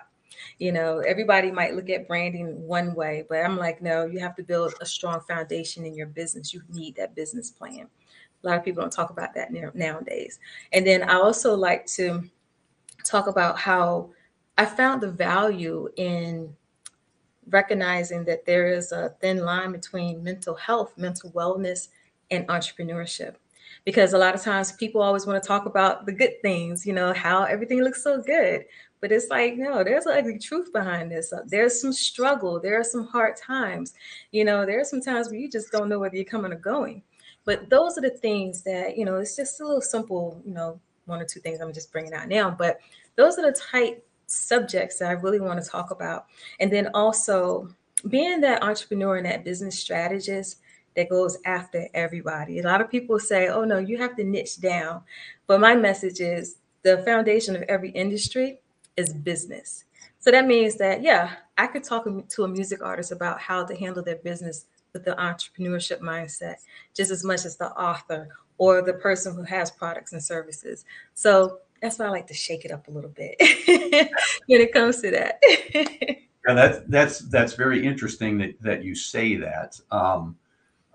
You 0.59 0.71
know, 0.71 0.99
everybody 0.99 1.51
might 1.51 1.75
look 1.75 1.89
at 1.89 2.07
branding 2.07 2.65
one 2.65 2.95
way, 2.95 3.25
but 3.27 3.39
I'm 3.39 3.57
like, 3.57 3.81
no, 3.81 4.05
you 4.05 4.19
have 4.19 4.35
to 4.37 4.43
build 4.43 4.73
a 4.79 4.85
strong 4.85 5.19
foundation 5.27 5.85
in 5.85 5.93
your 5.93 6.07
business. 6.07 6.53
You 6.53 6.61
need 6.69 6.95
that 6.95 7.15
business 7.15 7.51
plan. 7.51 7.87
A 8.43 8.47
lot 8.47 8.57
of 8.57 8.63
people 8.63 8.81
don't 8.81 8.93
talk 8.93 9.09
about 9.09 9.33
that 9.35 9.51
nowadays. 9.75 10.39
And 10.71 10.87
then 10.87 11.03
I 11.03 11.15
also 11.15 11.53
like 11.53 11.85
to 11.87 12.23
talk 13.03 13.27
about 13.27 13.59
how 13.59 14.11
I 14.57 14.65
found 14.65 15.01
the 15.01 15.11
value 15.11 15.89
in 15.97 16.55
recognizing 17.51 18.23
that 18.25 18.45
there 18.45 18.67
is 18.67 18.91
a 18.91 19.15
thin 19.21 19.39
line 19.45 19.71
between 19.71 20.23
mental 20.23 20.55
health, 20.55 20.97
mental 20.97 21.31
wellness, 21.31 21.89
and 22.31 22.47
entrepreneurship. 22.47 23.35
Because 23.85 24.13
a 24.13 24.17
lot 24.17 24.35
of 24.35 24.41
times 24.41 24.71
people 24.73 25.01
always 25.01 25.25
want 25.25 25.41
to 25.41 25.47
talk 25.47 25.65
about 25.65 26.05
the 26.05 26.11
good 26.11 26.41
things, 26.41 26.85
you 26.85 26.93
know, 26.93 27.13
how 27.13 27.43
everything 27.43 27.81
looks 27.81 28.03
so 28.03 28.21
good. 28.21 28.65
But 28.99 29.11
it's 29.11 29.29
like, 29.29 29.57
no, 29.57 29.83
there's 29.83 30.05
an 30.05 30.17
ugly 30.17 30.37
truth 30.37 30.71
behind 30.71 31.11
this. 31.11 31.33
Uh, 31.33 31.41
there's 31.47 31.81
some 31.81 31.91
struggle. 31.91 32.59
There 32.59 32.79
are 32.79 32.83
some 32.83 33.07
hard 33.07 33.35
times. 33.35 33.93
You 34.31 34.45
know, 34.45 34.65
there 34.65 34.79
are 34.79 34.85
some 34.85 35.01
times 35.01 35.29
where 35.29 35.39
you 35.39 35.49
just 35.49 35.71
don't 35.71 35.89
know 35.89 35.97
whether 35.97 36.15
you're 36.15 36.25
coming 36.25 36.53
or 36.53 36.57
going. 36.57 37.01
But 37.43 37.69
those 37.71 37.97
are 37.97 38.01
the 38.01 38.11
things 38.11 38.61
that, 38.63 38.97
you 38.97 39.05
know, 39.05 39.15
it's 39.15 39.35
just 39.35 39.59
a 39.59 39.65
little 39.65 39.81
simple, 39.81 40.39
you 40.45 40.53
know, 40.53 40.79
one 41.05 41.19
or 41.19 41.25
two 41.25 41.39
things 41.39 41.59
I'm 41.59 41.73
just 41.73 41.91
bringing 41.91 42.13
out 42.13 42.27
now. 42.27 42.51
But 42.51 42.79
those 43.15 43.39
are 43.39 43.51
the 43.51 43.57
type 43.57 44.05
subjects 44.31 44.99
that 44.99 45.09
I 45.09 45.13
really 45.13 45.39
want 45.39 45.63
to 45.63 45.69
talk 45.69 45.91
about. 45.91 46.27
And 46.59 46.71
then 46.71 46.89
also 46.93 47.69
being 48.07 48.41
that 48.41 48.63
entrepreneur 48.63 49.17
and 49.17 49.25
that 49.25 49.43
business 49.43 49.77
strategist 49.77 50.59
that 50.95 51.09
goes 51.09 51.37
after 51.45 51.87
everybody. 51.93 52.59
A 52.59 52.63
lot 52.63 52.81
of 52.81 52.89
people 52.89 53.19
say, 53.19 53.47
oh 53.47 53.63
no, 53.63 53.77
you 53.77 53.97
have 53.97 54.15
to 54.17 54.23
niche 54.23 54.59
down. 54.59 55.01
But 55.47 55.61
my 55.61 55.75
message 55.75 56.19
is 56.19 56.57
the 56.83 56.99
foundation 57.03 57.55
of 57.55 57.61
every 57.63 57.91
industry 57.91 58.59
is 58.97 59.13
business. 59.13 59.85
So 60.19 60.31
that 60.31 60.45
means 60.45 60.75
that, 60.75 61.01
yeah, 61.01 61.31
I 61.57 61.67
could 61.67 61.83
talk 61.83 62.05
to 62.27 62.43
a 62.43 62.47
music 62.47 62.83
artist 62.83 63.11
about 63.11 63.39
how 63.39 63.65
to 63.65 63.75
handle 63.75 64.03
their 64.03 64.17
business 64.17 64.65
with 64.93 65.05
the 65.05 65.13
entrepreneurship 65.13 65.99
mindset 65.99 66.55
just 66.93 67.11
as 67.11 67.23
much 67.23 67.45
as 67.45 67.55
the 67.55 67.71
author 67.71 68.27
or 68.57 68.81
the 68.81 68.93
person 68.93 69.33
who 69.35 69.43
has 69.43 69.71
products 69.71 70.13
and 70.13 70.21
services. 70.21 70.85
So 71.13 71.59
that's 71.81 71.97
why 71.97 72.05
I 72.05 72.09
like 72.09 72.27
to 72.27 72.33
shake 72.33 72.63
it 72.63 72.71
up 72.71 72.87
a 72.87 72.91
little 72.91 73.09
bit 73.09 73.35
when 74.47 74.61
it 74.61 74.71
comes 74.71 75.01
to 75.01 75.11
that. 75.11 75.39
yeah, 75.73 76.53
that's 76.53 76.79
that's 76.87 77.19
that's 77.29 77.53
very 77.53 77.85
interesting 77.85 78.37
that 78.37 78.61
that 78.61 78.83
you 78.83 78.95
say 78.95 79.35
that. 79.37 79.79
Um, 79.89 80.37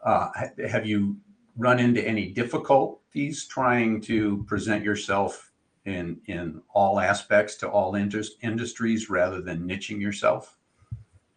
uh, 0.04 0.28
have 0.68 0.86
you 0.86 1.16
run 1.56 1.80
into 1.80 2.06
any 2.06 2.30
difficulties 2.30 3.46
trying 3.46 4.00
to 4.02 4.44
present 4.44 4.84
yourself 4.84 5.50
in 5.86 6.20
in 6.26 6.62
all 6.72 7.00
aspects 7.00 7.56
to 7.56 7.68
all 7.68 7.96
indus- 7.96 8.36
industries 8.42 9.10
rather 9.10 9.40
than 9.40 9.66
niching 9.66 10.00
yourself? 10.00 10.56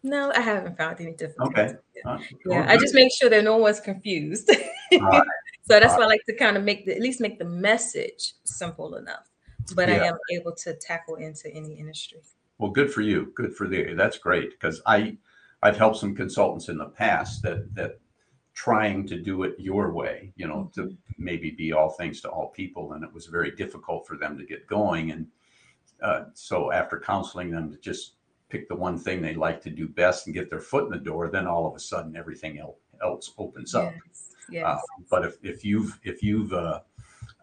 No, 0.02 0.32
I 0.34 0.40
haven't 0.40 0.78
found 0.78 1.00
any 1.00 1.12
difficulties. 1.12 1.58
Okay. 1.58 1.74
Uh, 2.06 2.18
yeah, 2.46 2.64
I 2.68 2.78
just 2.78 2.94
make 2.94 3.12
sure 3.12 3.28
that 3.28 3.44
no 3.44 3.56
one's 3.56 3.80
confused. 3.80 4.50
Right. 4.92 5.22
so 5.68 5.78
that's 5.78 5.96
why 5.96 6.02
I 6.02 6.06
like 6.06 6.24
to 6.26 6.34
kind 6.34 6.56
of 6.56 6.64
make 6.64 6.84
the, 6.84 6.96
at 6.96 7.00
least 7.00 7.20
make 7.20 7.38
the 7.38 7.44
message 7.44 8.34
simple 8.42 8.96
enough 8.96 9.29
but 9.74 9.88
yeah. 9.88 9.96
I 9.96 10.06
am 10.08 10.18
able 10.32 10.54
to 10.56 10.74
tackle 10.74 11.16
into 11.16 11.48
any 11.52 11.74
industry. 11.74 12.20
Well, 12.58 12.70
good 12.70 12.92
for 12.92 13.00
you. 13.00 13.32
Good 13.34 13.54
for 13.56 13.72
you. 13.72 13.94
That's 13.96 14.18
great 14.18 14.50
because 14.50 14.82
I 14.86 15.16
I've 15.62 15.78
helped 15.78 15.98
some 15.98 16.14
consultants 16.14 16.68
in 16.68 16.78
the 16.78 16.86
past 16.86 17.42
that 17.42 17.74
that 17.74 18.00
trying 18.54 19.06
to 19.06 19.20
do 19.20 19.44
it 19.44 19.54
your 19.58 19.92
way, 19.92 20.32
you 20.36 20.46
know, 20.46 20.70
to 20.74 20.96
maybe 21.16 21.50
be 21.50 21.72
all 21.72 21.90
things 21.90 22.20
to 22.20 22.28
all 22.28 22.48
people, 22.48 22.92
and 22.92 23.04
it 23.04 23.12
was 23.12 23.26
very 23.26 23.50
difficult 23.52 24.06
for 24.06 24.16
them 24.16 24.36
to 24.36 24.44
get 24.44 24.66
going. 24.66 25.12
And 25.12 25.26
uh, 26.02 26.24
so 26.34 26.72
after 26.72 27.00
counseling 27.00 27.50
them 27.50 27.70
to 27.70 27.78
just 27.78 28.14
pick 28.50 28.68
the 28.68 28.74
one 28.74 28.98
thing 28.98 29.22
they 29.22 29.34
like 29.34 29.62
to 29.62 29.70
do 29.70 29.88
best 29.88 30.26
and 30.26 30.34
get 30.34 30.50
their 30.50 30.60
foot 30.60 30.84
in 30.84 30.90
the 30.90 30.98
door, 30.98 31.28
then 31.28 31.46
all 31.46 31.66
of 31.66 31.74
a 31.74 31.80
sudden 31.80 32.16
everything 32.16 32.58
else, 32.58 32.76
else 33.02 33.32
opens 33.38 33.74
up. 33.74 33.94
Yes. 34.06 34.34
yes. 34.50 34.64
Uh, 34.66 35.02
but 35.08 35.24
if, 35.24 35.36
if 35.42 35.64
you've 35.64 35.98
if 36.02 36.22
you've 36.22 36.52
uh, 36.52 36.80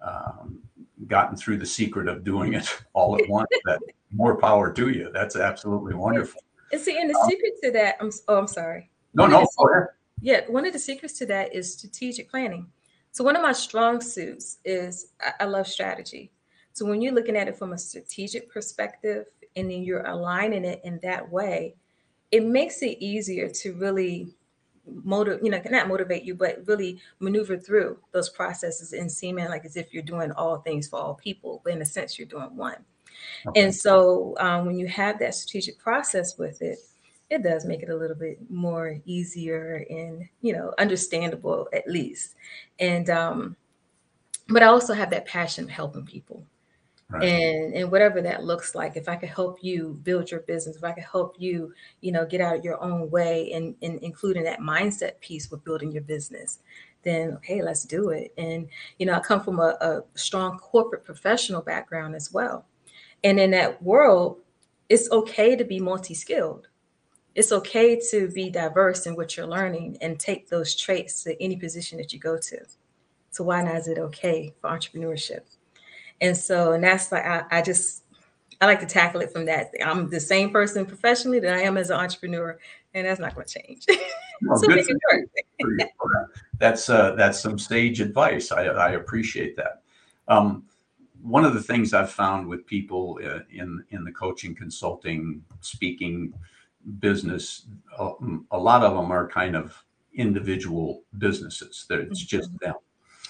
um, 0.02 0.60
gotten 1.08 1.38
through 1.38 1.58
the 1.58 1.66
secret 1.66 2.08
of 2.08 2.24
doing 2.24 2.54
it 2.54 2.68
all 2.94 3.16
at 3.16 3.28
once, 3.30 3.50
that 3.66 3.80
more 4.12 4.38
power 4.38 4.72
to 4.74 4.90
you. 4.90 5.10
That's 5.14 5.36
absolutely 5.36 5.94
wonderful. 5.94 6.42
And 6.72 6.82
see, 6.82 7.00
and 7.00 7.10
the 7.10 7.18
um, 7.18 7.30
secret 7.30 7.54
to 7.64 7.72
that, 7.72 7.98
I'm 8.00 8.12
oh, 8.28 8.38
I'm 8.38 8.48
sorry. 8.48 8.90
No, 9.14 9.24
one 9.24 9.32
no, 9.32 9.48
go 9.58 9.70
ahead. 9.70 9.88
Yeah, 10.22 10.42
one 10.48 10.66
of 10.66 10.74
the 10.74 10.80
secrets 10.80 11.18
to 11.20 11.26
that 11.28 11.54
is 11.54 11.74
strategic 11.74 12.30
planning. 12.30 12.68
So 13.12 13.24
one 13.24 13.36
of 13.36 13.42
my 13.42 13.54
strong 13.54 14.02
suits 14.02 14.58
is 14.66 15.14
I, 15.22 15.34
I 15.42 15.46
love 15.46 15.68
strategy. 15.68 16.32
So 16.74 16.86
when 16.86 17.02
you're 17.02 17.14
looking 17.14 17.36
at 17.36 17.48
it 17.48 17.58
from 17.58 17.74
a 17.74 17.78
strategic 17.78 18.52
perspective 18.52 19.26
and 19.56 19.72
then 19.72 19.84
you're 19.84 20.06
aligning 20.06 20.66
it 20.66 20.82
in 20.84 21.00
that 21.02 21.32
way, 21.32 21.76
it 22.32 22.46
makes 22.46 22.82
it 22.82 22.98
easier 23.00 23.50
to 23.50 23.74
really 23.74 24.36
motive, 25.04 25.40
you 25.44 25.52
know, 25.52 25.62
not 25.70 25.88
motivate 25.88 26.24
you, 26.24 26.36
but 26.36 26.64
really 26.66 27.00
maneuver 27.20 27.58
through 27.58 27.98
those 28.12 28.30
processes 28.30 28.94
and 28.94 29.12
seeming 29.12 29.48
like 29.50 29.66
as 29.66 29.76
if 29.76 29.94
you're 29.94 30.04
doing 30.04 30.32
all 30.32 30.58
things 30.58 30.88
for 30.88 31.00
all 31.00 31.16
people, 31.16 31.62
but 31.64 31.74
in 31.74 31.82
a 31.82 31.86
sense 31.86 32.18
you're 32.18 32.28
doing 32.28 32.56
one. 32.56 32.78
Okay. 33.48 33.62
And 33.62 33.74
so 33.74 34.36
um, 34.40 34.66
when 34.66 34.78
you 34.78 34.88
have 34.88 35.20
that 35.20 35.36
strategic 35.36 35.80
process 35.80 36.38
with 36.38 36.62
it, 36.62 36.80
it 37.30 37.44
does 37.44 37.66
make 37.66 37.84
it 37.84 37.90
a 37.90 37.96
little 37.96 38.16
bit 38.16 38.40
more 38.50 39.00
easier 39.06 39.86
and 39.90 40.28
you 40.42 40.54
know 40.54 40.74
understandable 40.78 41.68
at 41.74 41.88
least. 41.88 42.36
And 42.80 43.10
um, 43.10 43.56
but 44.48 44.64
I 44.64 44.68
also 44.68 44.94
have 44.94 45.10
that 45.10 45.26
passion 45.26 45.66
of 45.66 45.70
helping 45.70 46.06
people. 46.06 46.46
Right. 47.10 47.24
And 47.24 47.74
and 47.74 47.90
whatever 47.90 48.22
that 48.22 48.44
looks 48.44 48.76
like, 48.76 48.98
if 48.98 49.08
I 49.08 49.16
could 49.16 49.30
help 49.30 49.64
you 49.64 49.98
build 50.04 50.30
your 50.30 50.42
business, 50.42 50.76
if 50.76 50.84
I 50.84 50.92
could 50.92 51.06
help 51.06 51.36
you, 51.40 51.74
you 52.02 52.12
know, 52.12 52.26
get 52.26 52.42
out 52.42 52.58
of 52.58 52.66
your 52.66 52.84
own 52.84 53.10
way 53.10 53.54
and, 53.54 53.76
and 53.82 53.98
including 54.04 54.44
that 54.44 54.60
mindset 54.60 55.20
piece 55.22 55.50
with 55.50 55.64
building 55.64 55.92
your 55.94 56.02
business, 56.02 56.60
then 57.04 57.38
hey, 57.44 57.62
let's 57.62 57.86
do 57.86 58.10
it. 58.10 58.34
And 58.38 58.68
you 59.00 59.06
know, 59.06 59.14
I 59.14 59.20
come 59.22 59.42
from 59.42 59.60
a, 59.60 59.78
a 59.80 60.02
strong 60.16 60.60
corporate 60.60 61.06
professional 61.06 61.62
background 61.62 62.14
as 62.14 62.34
well. 62.34 62.66
And 63.24 63.40
in 63.40 63.52
that 63.52 63.82
world, 63.82 64.40
it's 64.90 65.10
okay 65.10 65.56
to 65.56 65.64
be 65.64 65.80
multi-skilled. 65.80 66.68
It's 67.36 67.52
okay 67.54 68.02
to 68.12 68.28
be 68.30 68.50
diverse 68.50 69.06
in 69.06 69.16
what 69.16 69.38
you're 69.38 69.48
learning 69.48 69.98
and 70.02 70.20
take 70.20 70.50
those 70.50 70.76
traits 70.76 71.24
to 71.24 71.42
any 71.42 71.56
position 71.56 71.98
that 72.00 72.12
you 72.12 72.20
go 72.20 72.38
to. 72.38 72.66
So 73.32 73.46
why 73.46 73.62
not 73.62 73.76
is 73.76 73.88
it 73.88 73.98
okay 73.98 74.54
for 74.60 74.70
entrepreneurship? 74.70 75.42
And 76.22 76.36
so, 76.36 76.74
and 76.74 76.84
that's 76.84 77.12
like 77.12 77.26
I, 77.26 77.44
I 77.52 77.62
just 77.62 78.04
I 78.60 78.66
like 78.66 78.80
to 78.80 78.86
tackle 78.86 79.22
it 79.22 79.32
from 79.32 79.46
that. 79.46 79.72
I'm 79.84 80.10
the 80.10 80.20
same 80.20 80.52
person 80.52 80.86
professionally 80.86 81.40
that 81.40 81.54
I 81.54 81.62
am 81.62 81.78
as 81.78 81.90
an 81.90 81.98
entrepreneur, 81.98 82.58
and 82.94 83.06
that's 83.06 83.20
not 83.20 83.36
going 83.36 83.48
to 83.48 83.60
change. 83.60 83.86
Well, 84.42 84.58
so 84.58 84.68
that's 86.60 86.90
uh, 86.90 87.16
that's 87.16 87.40
some 87.40 87.58
sage 87.58 88.02
advice. 88.02 88.52
I, 88.52 88.66
I 88.66 88.92
appreciate 88.92 89.56
that. 89.56 89.82
Um, 90.28 90.66
one 91.22 91.44
of 91.44 91.56
the 91.56 91.62
things 91.62 91.94
I've 91.94 92.12
found 92.12 92.48
with 92.48 92.66
people 92.68 93.20
uh, 93.24 93.40
in 93.52 93.84
in 93.90 94.04
the 94.04 94.12
coaching, 94.12 94.54
consulting, 94.54 95.44
speaking 95.62 96.34
business, 97.00 97.66
a, 97.98 98.12
a, 98.52 98.58
lot 98.58 98.84
of 98.84 98.94
them 98.96 99.12
are 99.12 99.28
kind 99.28 99.56
of 99.56 99.84
individual 100.14 101.04
businesses. 101.18 101.86
That 101.90 102.00
it's 102.00 102.24
mm-hmm. 102.24 102.38
just 102.38 102.60
them, 102.60 102.76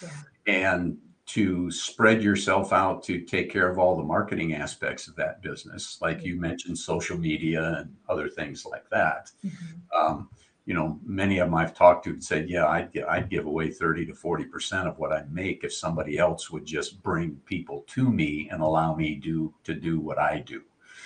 yeah. 0.01 0.09
and 0.45 0.97
to 1.27 1.69
spread 1.69 2.23
yourself 2.23 2.71
out 2.71 3.03
to 3.03 3.19
take 3.19 3.51
care 3.51 3.69
of 3.69 3.77
all 3.77 3.97
the 3.97 4.03
marketing 4.03 4.53
aspects 4.53 5.07
of 5.07 5.15
that 5.17 5.41
business, 5.41 5.99
like 6.01 6.23
you 6.23 6.33
mm-hmm. 6.33 6.41
mentioned, 6.41 6.77
social 6.77 7.17
media 7.17 7.79
and 7.79 7.93
other 8.07 8.29
things 8.29 8.65
like 8.65 8.89
that. 8.89 9.29
Mm-hmm. 9.45 10.05
Um, 10.05 10.29
you 10.65 10.73
know, 10.73 10.99
many 11.05 11.39
of 11.39 11.47
them 11.47 11.55
I've 11.55 11.75
talked 11.75 12.05
to 12.05 12.11
and 12.11 12.23
said, 12.23 12.49
yeah, 12.49 12.67
I'd, 12.67 12.97
I'd 13.09 13.29
give 13.29 13.45
away 13.45 13.71
30 13.71 14.05
to 14.07 14.13
40% 14.13 14.87
of 14.87 14.97
what 14.99 15.13
I 15.13 15.23
make 15.29 15.63
if 15.63 15.73
somebody 15.73 16.17
else 16.17 16.49
would 16.49 16.65
just 16.65 17.01
bring 17.03 17.37
people 17.45 17.85
to 17.87 18.09
me 18.09 18.49
and 18.51 18.61
allow 18.61 18.95
me 18.95 19.15
do 19.15 19.53
to 19.63 19.73
do 19.73 19.99
what 19.99 20.19
I 20.19 20.39
do. 20.39 20.63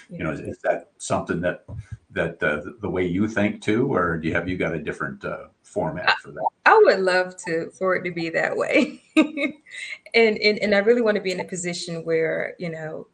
Yeah. 0.10 0.18
You 0.18 0.24
know, 0.24 0.32
is, 0.32 0.40
is, 0.42 0.60
that 0.64 0.92
something 0.98 1.42
that, 1.42 1.66
that 2.12 2.42
uh, 2.44 2.62
the, 2.82 2.90
way 2.90 3.06
you 3.06 3.28
think 3.28 3.62
too, 3.62 3.94
or 3.94 4.18
do 4.18 4.28
you 4.28 4.34
have, 4.34 4.48
you 4.48 4.58
got 4.58 4.74
a 4.74 4.80
different 4.80 5.24
uh, 5.24 5.48
format 5.64 6.18
for 6.20 6.32
that? 6.32 6.46
I, 6.66 6.72
I 6.72 6.82
would 6.84 7.00
love 7.00 7.36
to, 7.46 7.72
for 7.72 7.96
it 7.96 8.04
to 8.04 8.12
be 8.12 8.30
that 8.30 8.56
way. 8.56 9.02
and, 9.16 10.38
and, 10.38 10.60
and 10.60 10.76
I 10.76 10.80
really 10.80 11.02
want 11.02 11.16
to 11.16 11.22
be 11.22 11.32
in 11.32 11.40
a 11.40 11.46
position 11.46 12.06
where, 12.06 12.56
you 12.60 12.70
know, 12.70 13.08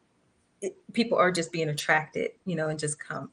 people 0.93 1.17
are 1.17 1.31
just 1.31 1.51
being 1.51 1.69
attracted, 1.69 2.31
you 2.45 2.55
know, 2.55 2.69
and 2.69 2.79
just 2.79 2.99
come. 2.99 3.29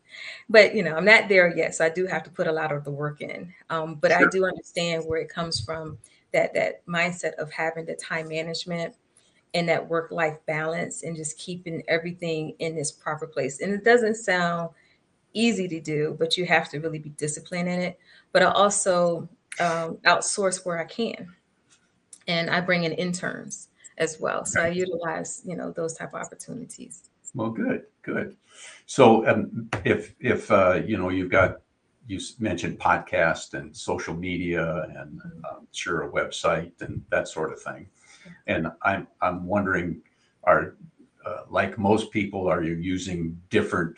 But 0.48 0.74
you 0.74 0.82
know, 0.82 0.94
I'm 0.94 1.04
not 1.04 1.28
there 1.28 1.54
yet, 1.56 1.74
so 1.74 1.84
I 1.84 1.88
do 1.88 2.06
have 2.06 2.22
to 2.24 2.30
put 2.30 2.46
a 2.46 2.52
lot 2.52 2.72
of 2.72 2.84
the 2.84 2.90
work 2.90 3.20
in. 3.20 3.52
Um, 3.70 3.96
but 3.96 4.10
sure. 4.10 4.26
I 4.26 4.30
do 4.30 4.44
understand 4.44 5.04
where 5.06 5.20
it 5.20 5.28
comes 5.28 5.60
from 5.60 5.98
that 6.32 6.52
that 6.54 6.86
mindset 6.86 7.34
of 7.34 7.50
having 7.50 7.86
the 7.86 7.94
time 7.94 8.28
management 8.28 8.94
and 9.54 9.68
that 9.68 9.88
work 9.88 10.10
life 10.10 10.36
balance 10.46 11.04
and 11.04 11.16
just 11.16 11.38
keeping 11.38 11.82
everything 11.88 12.54
in 12.58 12.76
its 12.76 12.90
proper 12.90 13.26
place. 13.26 13.60
And 13.60 13.72
it 13.72 13.84
doesn't 13.84 14.16
sound 14.16 14.70
easy 15.32 15.68
to 15.68 15.80
do, 15.80 16.16
but 16.18 16.36
you 16.36 16.44
have 16.46 16.68
to 16.70 16.80
really 16.80 16.98
be 16.98 17.10
disciplined 17.10 17.68
in 17.68 17.80
it. 17.80 17.98
But 18.32 18.42
I 18.42 18.46
also 18.46 19.28
um, 19.60 19.98
outsource 20.04 20.66
where 20.66 20.78
I 20.78 20.84
can, 20.84 21.28
and 22.26 22.50
I 22.50 22.60
bring 22.60 22.84
in 22.84 22.92
interns 22.92 23.68
as 23.98 24.20
well. 24.20 24.44
So 24.44 24.60
I 24.60 24.68
utilize, 24.68 25.42
you 25.44 25.56
know, 25.56 25.70
those 25.70 25.94
type 25.94 26.14
of 26.14 26.20
opportunities. 26.20 27.10
Well, 27.34 27.50
good, 27.50 27.84
good. 28.02 28.36
So 28.86 29.26
um, 29.28 29.68
if 29.84 30.14
if 30.20 30.50
uh, 30.50 30.80
you 30.84 30.96
know 30.96 31.08
you've 31.08 31.30
got 31.30 31.60
you 32.06 32.20
mentioned 32.38 32.78
podcast 32.78 33.54
and 33.54 33.74
social 33.74 34.14
media 34.14 34.86
and 34.96 35.20
uh, 35.44 35.60
sure 35.72 36.02
a 36.02 36.10
website 36.10 36.80
and 36.80 37.02
that 37.10 37.28
sort 37.28 37.52
of 37.52 37.60
thing, 37.60 37.88
and 38.46 38.68
I'm 38.82 39.06
I'm 39.20 39.46
wondering, 39.46 40.02
are 40.44 40.76
uh, 41.24 41.42
like 41.48 41.78
most 41.78 42.10
people, 42.10 42.48
are 42.48 42.62
you 42.62 42.74
using 42.74 43.40
different 43.50 43.96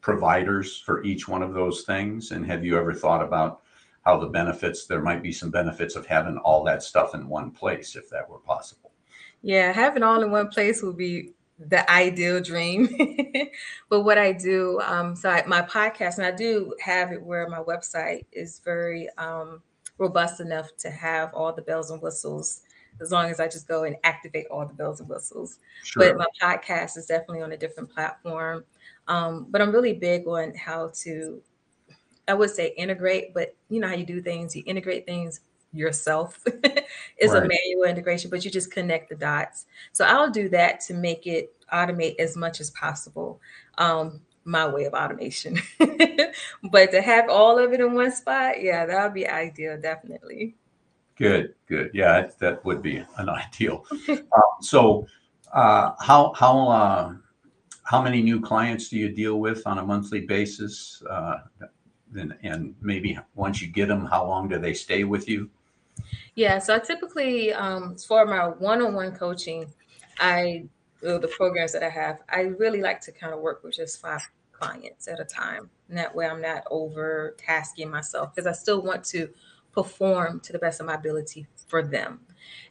providers 0.00 0.78
for 0.78 1.02
each 1.04 1.28
one 1.28 1.42
of 1.42 1.54
those 1.54 1.82
things? 1.82 2.30
And 2.30 2.46
have 2.46 2.64
you 2.64 2.76
ever 2.78 2.92
thought 2.94 3.22
about 3.22 3.62
how 4.04 4.16
the 4.16 4.28
benefits 4.28 4.86
there 4.86 5.02
might 5.02 5.22
be 5.22 5.32
some 5.32 5.50
benefits 5.50 5.96
of 5.96 6.06
having 6.06 6.38
all 6.38 6.62
that 6.64 6.82
stuff 6.82 7.14
in 7.14 7.28
one 7.28 7.50
place 7.50 7.96
if 7.96 8.08
that 8.10 8.28
were 8.28 8.38
possible? 8.38 8.92
Yeah, 9.42 9.72
having 9.72 10.02
all 10.02 10.22
in 10.22 10.30
one 10.30 10.48
place 10.48 10.82
would 10.82 10.96
be 10.96 11.32
the 11.58 11.88
ideal 11.90 12.40
dream. 12.40 12.88
but 13.88 14.02
what 14.02 14.18
I 14.18 14.32
do, 14.32 14.80
um, 14.84 15.16
so 15.16 15.30
I, 15.30 15.44
my 15.46 15.62
podcast, 15.62 16.18
and 16.18 16.26
I 16.26 16.32
do 16.32 16.74
have 16.80 17.12
it 17.12 17.22
where 17.22 17.48
my 17.48 17.60
website 17.60 18.26
is 18.32 18.60
very 18.64 19.08
um, 19.18 19.62
robust 19.98 20.40
enough 20.40 20.76
to 20.78 20.90
have 20.90 21.32
all 21.34 21.52
the 21.52 21.62
bells 21.62 21.90
and 21.90 22.02
whistles 22.02 22.60
as 23.00 23.10
long 23.10 23.30
as 23.30 23.40
I 23.40 23.48
just 23.48 23.68
go 23.68 23.84
and 23.84 23.96
activate 24.04 24.46
all 24.50 24.66
the 24.66 24.74
bells 24.74 25.00
and 25.00 25.08
whistles. 25.08 25.58
Sure. 25.82 26.14
But 26.14 26.18
my 26.18 26.26
podcast 26.40 26.96
is 26.96 27.06
definitely 27.06 27.42
on 27.42 27.52
a 27.52 27.56
different 27.56 27.90
platform. 27.90 28.64
Um, 29.08 29.46
but 29.50 29.60
I'm 29.60 29.72
really 29.72 29.92
big 29.92 30.26
on 30.26 30.54
how 30.54 30.90
to, 31.02 31.40
I 32.28 32.34
would 32.34 32.50
say 32.50 32.74
integrate, 32.76 33.34
but 33.34 33.54
you 33.68 33.80
know 33.80 33.88
how 33.88 33.94
you 33.94 34.06
do 34.06 34.20
things, 34.20 34.56
you 34.56 34.62
integrate 34.66 35.06
things 35.06 35.40
yourself 35.72 36.42
is 37.18 37.32
right. 37.32 37.42
a 37.42 37.48
manual 37.48 37.84
integration, 37.84 38.30
but 38.30 38.44
you 38.44 38.50
just 38.50 38.72
connect 38.72 39.10
the 39.10 39.14
dots. 39.14 39.66
So 39.92 40.04
I'll 40.04 40.30
do 40.30 40.48
that 40.50 40.80
to 40.82 40.94
make 40.94 41.26
it 41.26 41.52
automate 41.72 42.18
as 42.18 42.36
much 42.36 42.60
as 42.60 42.70
possible. 42.70 43.40
Um, 43.78 44.20
my 44.46 44.66
way 44.66 44.84
of 44.84 44.94
automation. 44.94 45.60
but 46.70 46.92
to 46.92 47.02
have 47.02 47.28
all 47.28 47.58
of 47.58 47.72
it 47.72 47.80
in 47.80 47.94
one 47.94 48.12
spot, 48.12 48.62
yeah, 48.62 48.86
that 48.86 49.04
would 49.04 49.14
be 49.14 49.28
ideal, 49.28 49.78
definitely. 49.78 50.54
Good, 51.16 51.54
good. 51.66 51.90
Yeah, 51.94 52.28
that 52.38 52.64
would 52.64 52.82
be 52.82 53.02
an 53.16 53.28
ideal. 53.44 53.84
uh, 54.08 54.16
so, 54.60 55.06
uh, 55.52 55.92
how 56.00 56.32
how 56.34 56.68
uh, 56.68 57.14
how 57.84 58.02
many 58.02 58.22
new 58.22 58.40
clients 58.40 58.88
do 58.88 58.98
you 58.98 59.08
deal 59.08 59.40
with 59.40 59.66
on 59.66 59.78
a 59.78 59.82
monthly 59.82 60.20
basis? 60.20 61.02
Uh, 61.08 61.38
and, 62.14 62.36
and 62.42 62.74
maybe 62.80 63.18
once 63.34 63.60
you 63.60 63.68
get 63.68 63.88
them, 63.88 64.06
how 64.06 64.26
long 64.26 64.48
do 64.48 64.58
they 64.58 64.72
stay 64.72 65.04
with 65.04 65.28
you? 65.28 65.50
Yeah, 66.34 66.58
so 66.58 66.74
I 66.74 66.78
typically, 66.78 67.52
um, 67.52 67.96
for 67.96 68.26
my 68.26 68.48
one-on-one 68.48 69.16
coaching, 69.16 69.72
I 70.18 70.66
the 71.00 71.32
programs 71.36 71.72
that 71.72 71.82
I 71.82 71.88
have, 71.88 72.18
I 72.28 72.40
really 72.40 72.80
like 72.80 73.00
to 73.02 73.12
kind 73.12 73.32
of 73.32 73.40
work 73.40 73.62
with 73.62 73.74
just 73.74 74.00
five 74.00 74.26
clients 74.50 75.08
at 75.08 75.20
a 75.20 75.24
time. 75.24 75.70
And 75.88 75.96
that 75.98 76.14
way, 76.14 76.26
I'm 76.26 76.40
not 76.40 76.64
over 76.70 77.36
tasking 77.38 77.90
myself 77.90 78.34
because 78.34 78.46
I 78.46 78.52
still 78.52 78.82
want 78.82 79.04
to 79.06 79.28
perform 79.76 80.40
to 80.40 80.52
the 80.52 80.58
best 80.58 80.80
of 80.80 80.86
my 80.86 80.94
ability 80.94 81.46
for 81.68 81.82
them. 81.82 82.20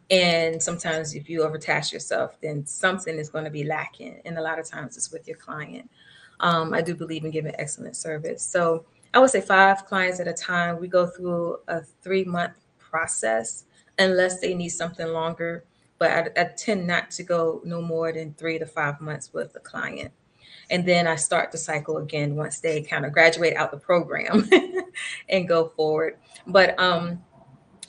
And 0.10 0.62
sometimes, 0.62 1.14
if 1.14 1.30
you 1.30 1.42
overtask 1.42 1.94
yourself, 1.94 2.38
then 2.42 2.66
something 2.66 3.18
is 3.18 3.30
going 3.30 3.46
to 3.46 3.52
be 3.52 3.64
lacking. 3.64 4.22
And 4.26 4.38
a 4.38 4.42
lot 4.42 4.60
of 4.60 4.66
times, 4.66 4.98
it's 4.98 5.12
with 5.12 5.28
your 5.28 5.38
client. 5.38 5.90
Um, 6.40 6.74
I 6.74 6.82
do 6.82 6.96
believe 6.96 7.24
in 7.24 7.32
giving 7.32 7.56
excellent 7.58 7.96
service. 7.96 8.44
So 8.44 8.86
I 9.14 9.20
would 9.20 9.30
say 9.30 9.42
five 9.42 9.86
clients 9.86 10.20
at 10.20 10.28
a 10.28 10.34
time. 10.34 10.80
We 10.80 10.88
go 10.88 11.08
through 11.08 11.58
a 11.68 11.82
three 11.82 12.26
month 12.26 12.54
process 12.78 13.66
unless 13.98 14.42
they 14.42 14.54
need 14.54 14.70
something 14.70 15.08
longer. 15.08 15.64
But 15.98 16.12
I, 16.12 16.42
I 16.42 16.44
tend 16.58 16.86
not 16.86 17.10
to 17.12 17.24
go 17.24 17.62
no 17.64 17.82
more 17.82 18.12
than 18.12 18.34
three 18.34 18.60
to 18.60 18.66
five 18.66 19.00
months 19.00 19.32
with 19.32 19.56
a 19.56 19.60
client. 19.60 20.12
And 20.70 20.86
then 20.86 21.08
I 21.08 21.16
start 21.16 21.52
the 21.52 21.58
cycle 21.58 21.98
again 21.98 22.36
once 22.36 22.60
they 22.60 22.82
kind 22.82 23.06
of 23.06 23.12
graduate 23.12 23.56
out 23.56 23.72
the 23.72 23.78
program 23.78 24.50
and 25.30 25.48
go 25.48 25.70
forward. 25.70 26.18
But 26.48 26.80
um, 26.80 27.24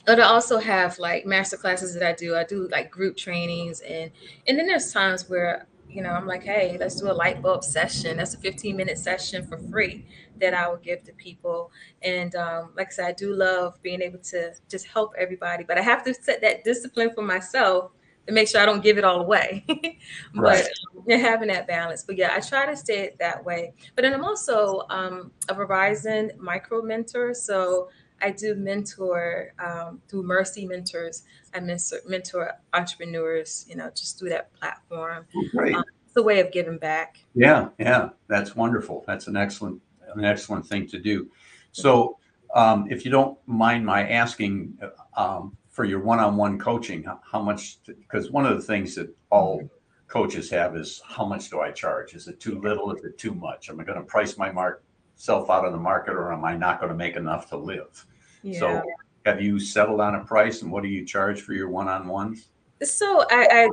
but 0.05 0.21
I 0.21 0.25
also 0.25 0.59
have 0.59 0.99
like 0.99 1.27
master 1.27 1.57
classes 1.57 1.95
that 1.95 2.03
I 2.03 2.13
do. 2.13 2.37
I 2.37 2.45
do 2.45 2.69
like 2.69 2.91
group 2.91 3.17
trainings 3.17 3.81
and 3.81 4.11
and 4.47 4.59
then 4.59 4.67
there's 4.67 4.93
times 4.93 5.29
where 5.29 5.67
you 5.97 6.03
know, 6.03 6.11
I'm 6.11 6.27
like, 6.27 6.43
hey, 6.43 6.77
let's 6.79 7.01
do 7.01 7.11
a 7.11 7.13
light 7.13 7.41
bulb 7.41 7.65
session. 7.65 8.19
That's 8.19 8.35
a 8.35 8.39
15 8.39 8.77
minute 8.77 8.99
session 8.99 9.47
for 9.47 9.57
free 9.57 10.07
that 10.39 10.53
I 10.53 10.69
will 10.69 10.77
give 10.77 11.03
to 11.05 11.13
people. 11.15 11.71
And 12.03 12.35
um, 12.35 12.73
like 12.77 12.89
I 12.89 12.91
said, 12.91 13.07
I 13.07 13.13
do 13.13 13.35
love 13.35 13.81
being 13.83 14.03
able 14.03 14.19
to 14.19 14.53
just 14.69 14.87
help 14.87 15.15
everybody, 15.17 15.65
but 15.65 15.79
I 15.79 15.83
have 15.83 16.05
to 16.05 16.13
set 16.13 16.43
that 16.43 16.65
discipline 16.65 17.13
for 17.15 17.23
myself 17.23 17.93
to 18.27 18.33
make 18.33 18.49
sure 18.49 18.61
I 18.61 18.67
don't 18.67 18.83
give 18.83 18.99
it 18.99 19.05
all 19.05 19.21
away. 19.21 19.65
but 20.35 20.43
right. 20.43 20.67
um, 20.97 21.21
having 21.21 21.49
that 21.49 21.67
balance. 21.67 22.03
But 22.03 22.17
yeah, 22.17 22.31
I 22.33 22.41
try 22.41 22.67
to 22.67 22.77
stay 22.77 23.01
it 23.01 23.19
that 23.19 23.45
way. 23.45 23.73
But 23.95 24.03
then 24.03 24.15
I'm 24.15 24.25
also 24.25 24.83
um, 24.91 25.33
a 25.49 25.55
Verizon 25.55 26.37
micro 26.39 26.83
mentor. 26.83 27.35
So 27.35 27.89
I 28.21 28.31
do 28.31 28.55
mentor 28.55 29.53
um, 29.59 30.01
through 30.09 30.23
Mercy 30.23 30.67
Mentors. 30.67 31.25
I 31.55 31.61
mentor, 31.61 31.99
mentor 32.07 32.53
entrepreneurs, 32.73 33.67
you 33.69 33.77
know, 33.77 33.91
just 33.95 34.19
through 34.19 34.31
that 34.31 34.53
platform. 34.55 35.27
Oh, 35.37 35.45
great. 35.53 35.75
Um, 35.75 35.85
it's 36.07 36.17
a 36.17 36.23
way 36.23 36.41
of 36.41 36.51
giving 36.51 36.79
back. 36.79 37.19
Yeah, 37.35 37.69
yeah, 37.79 38.11
that's 38.29 38.57
wonderful. 38.57 39.05
That's 39.07 39.27
an 39.27 39.37
excellent, 39.37 39.81
an 40.15 40.25
excellent 40.25 40.67
thing 40.67 40.87
to 40.89 40.99
do. 40.99 41.31
So, 41.73 42.19
um, 42.55 42.87
if 42.91 43.05
you 43.05 43.11
don't 43.11 43.37
mind 43.47 43.85
my 43.85 44.09
asking, 44.09 44.79
um, 45.17 45.57
for 45.77 45.85
your 45.85 46.01
one-on-one 46.01 46.59
coaching, 46.59 47.03
how, 47.03 47.21
how 47.31 47.43
much? 47.43 47.77
Because 47.85 48.31
one 48.31 48.47
of 48.47 48.57
the 48.57 48.63
things 48.63 48.95
that 48.95 49.15
all 49.29 49.61
coaches 50.09 50.49
have 50.49 50.75
is 50.75 51.03
how 51.05 51.27
much 51.27 51.51
do 51.51 51.61
I 51.61 51.71
charge? 51.71 52.15
Is 52.15 52.29
it 52.29 52.41
too 52.41 52.59
little? 52.63 52.91
Is 52.97 53.05
it 53.05 53.19
too 53.19 53.35
much? 53.35 53.69
Am 53.69 53.79
I 53.79 53.85
going 53.85 53.99
to 53.99 54.05
price 54.05 54.39
my 54.39 54.51
mark 54.51 54.83
self 55.17 55.51
out 55.51 55.67
of 55.67 55.73
the 55.73 55.79
market 55.79 56.13
or 56.13 56.33
am 56.33 56.47
I 56.47 56.57
not 56.57 56.81
going 56.81 56.89
to 56.89 56.97
make 56.97 57.17
enough 57.17 57.51
to 57.51 57.59
live? 57.59 58.07
Yeah. 58.43 58.59
So 58.59 58.83
have 59.27 59.43
you 59.43 59.61
settled 59.61 60.01
on 60.01 60.15
a 60.15 60.25
price 60.25 60.63
and 60.63 60.73
what 60.73 60.83
do 60.83 60.89
you 60.89 61.05
charge 61.05 61.43
for 61.43 61.53
your 61.53 61.69
one-on-ones? 61.69 62.49
So 62.83 63.27
I, 63.31 63.69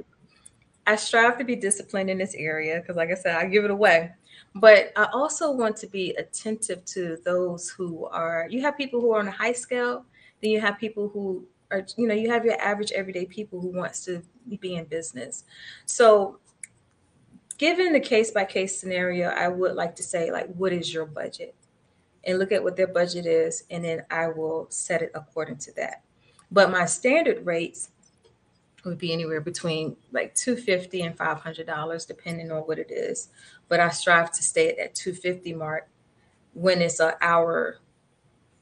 I, 0.87 0.91
I 0.91 0.95
strive 0.97 1.37
to 1.37 1.45
be 1.45 1.55
disciplined 1.55 2.09
in 2.09 2.17
this 2.17 2.35
area 2.35 2.81
because 2.81 2.97
like 2.97 3.11
I 3.11 3.15
said, 3.15 3.37
I 3.37 3.45
give 3.45 3.63
it 3.63 3.71
away. 3.71 4.11
But 4.55 4.91
I 4.97 5.07
also 5.13 5.53
want 5.53 5.77
to 5.77 5.87
be 5.87 6.11
attentive 6.15 6.83
to 6.85 7.17
those 7.23 7.69
who 7.69 8.07
are 8.07 8.45
you 8.49 8.61
have 8.61 8.75
people 8.75 8.99
who 8.99 9.13
are 9.13 9.19
on 9.19 9.29
a 9.29 9.31
high 9.31 9.53
scale, 9.53 10.05
then 10.41 10.51
you 10.51 10.59
have 10.59 10.77
people 10.77 11.07
who 11.07 11.47
you 11.97 12.07
know, 12.07 12.13
you 12.13 12.29
have 12.29 12.45
your 12.45 12.59
average 12.61 12.91
everyday 12.91 13.25
people 13.25 13.59
who 13.61 13.69
wants 13.69 14.03
to 14.05 14.21
be 14.59 14.75
in 14.75 14.85
business. 14.85 15.43
So 15.85 16.39
given 17.57 17.93
the 17.93 17.99
case 17.99 18.31
by 18.31 18.45
case 18.45 18.79
scenario, 18.79 19.29
I 19.29 19.47
would 19.47 19.75
like 19.75 19.95
to 19.97 20.03
say, 20.03 20.31
like, 20.31 20.53
what 20.55 20.73
is 20.73 20.93
your 20.93 21.05
budget? 21.05 21.55
And 22.25 22.39
look 22.39 22.51
at 22.51 22.63
what 22.63 22.77
their 22.77 22.87
budget 22.87 23.25
is, 23.25 23.63
and 23.69 23.83
then 23.83 24.03
I 24.09 24.27
will 24.27 24.67
set 24.69 25.01
it 25.01 25.11
according 25.13 25.57
to 25.57 25.73
that. 25.75 26.03
But 26.51 26.71
my 26.71 26.85
standard 26.85 27.45
rates 27.45 27.89
would 28.85 28.97
be 28.97 29.13
anywhere 29.13 29.41
between 29.41 29.95
like 30.11 30.35
250 30.35 31.01
and 31.01 31.17
500 31.17 31.65
dollars 31.65 32.05
depending 32.05 32.51
on 32.51 32.61
what 32.63 32.79
it 32.79 32.91
is 32.91 33.29
but 33.69 33.79
i 33.79 33.89
strive 33.89 34.31
to 34.31 34.43
stay 34.43 34.69
at 34.69 34.77
that 34.77 34.95
250 34.95 35.53
mark 35.53 35.87
when 36.53 36.81
it's 36.81 36.99
an 36.99 37.13
hour 37.21 37.79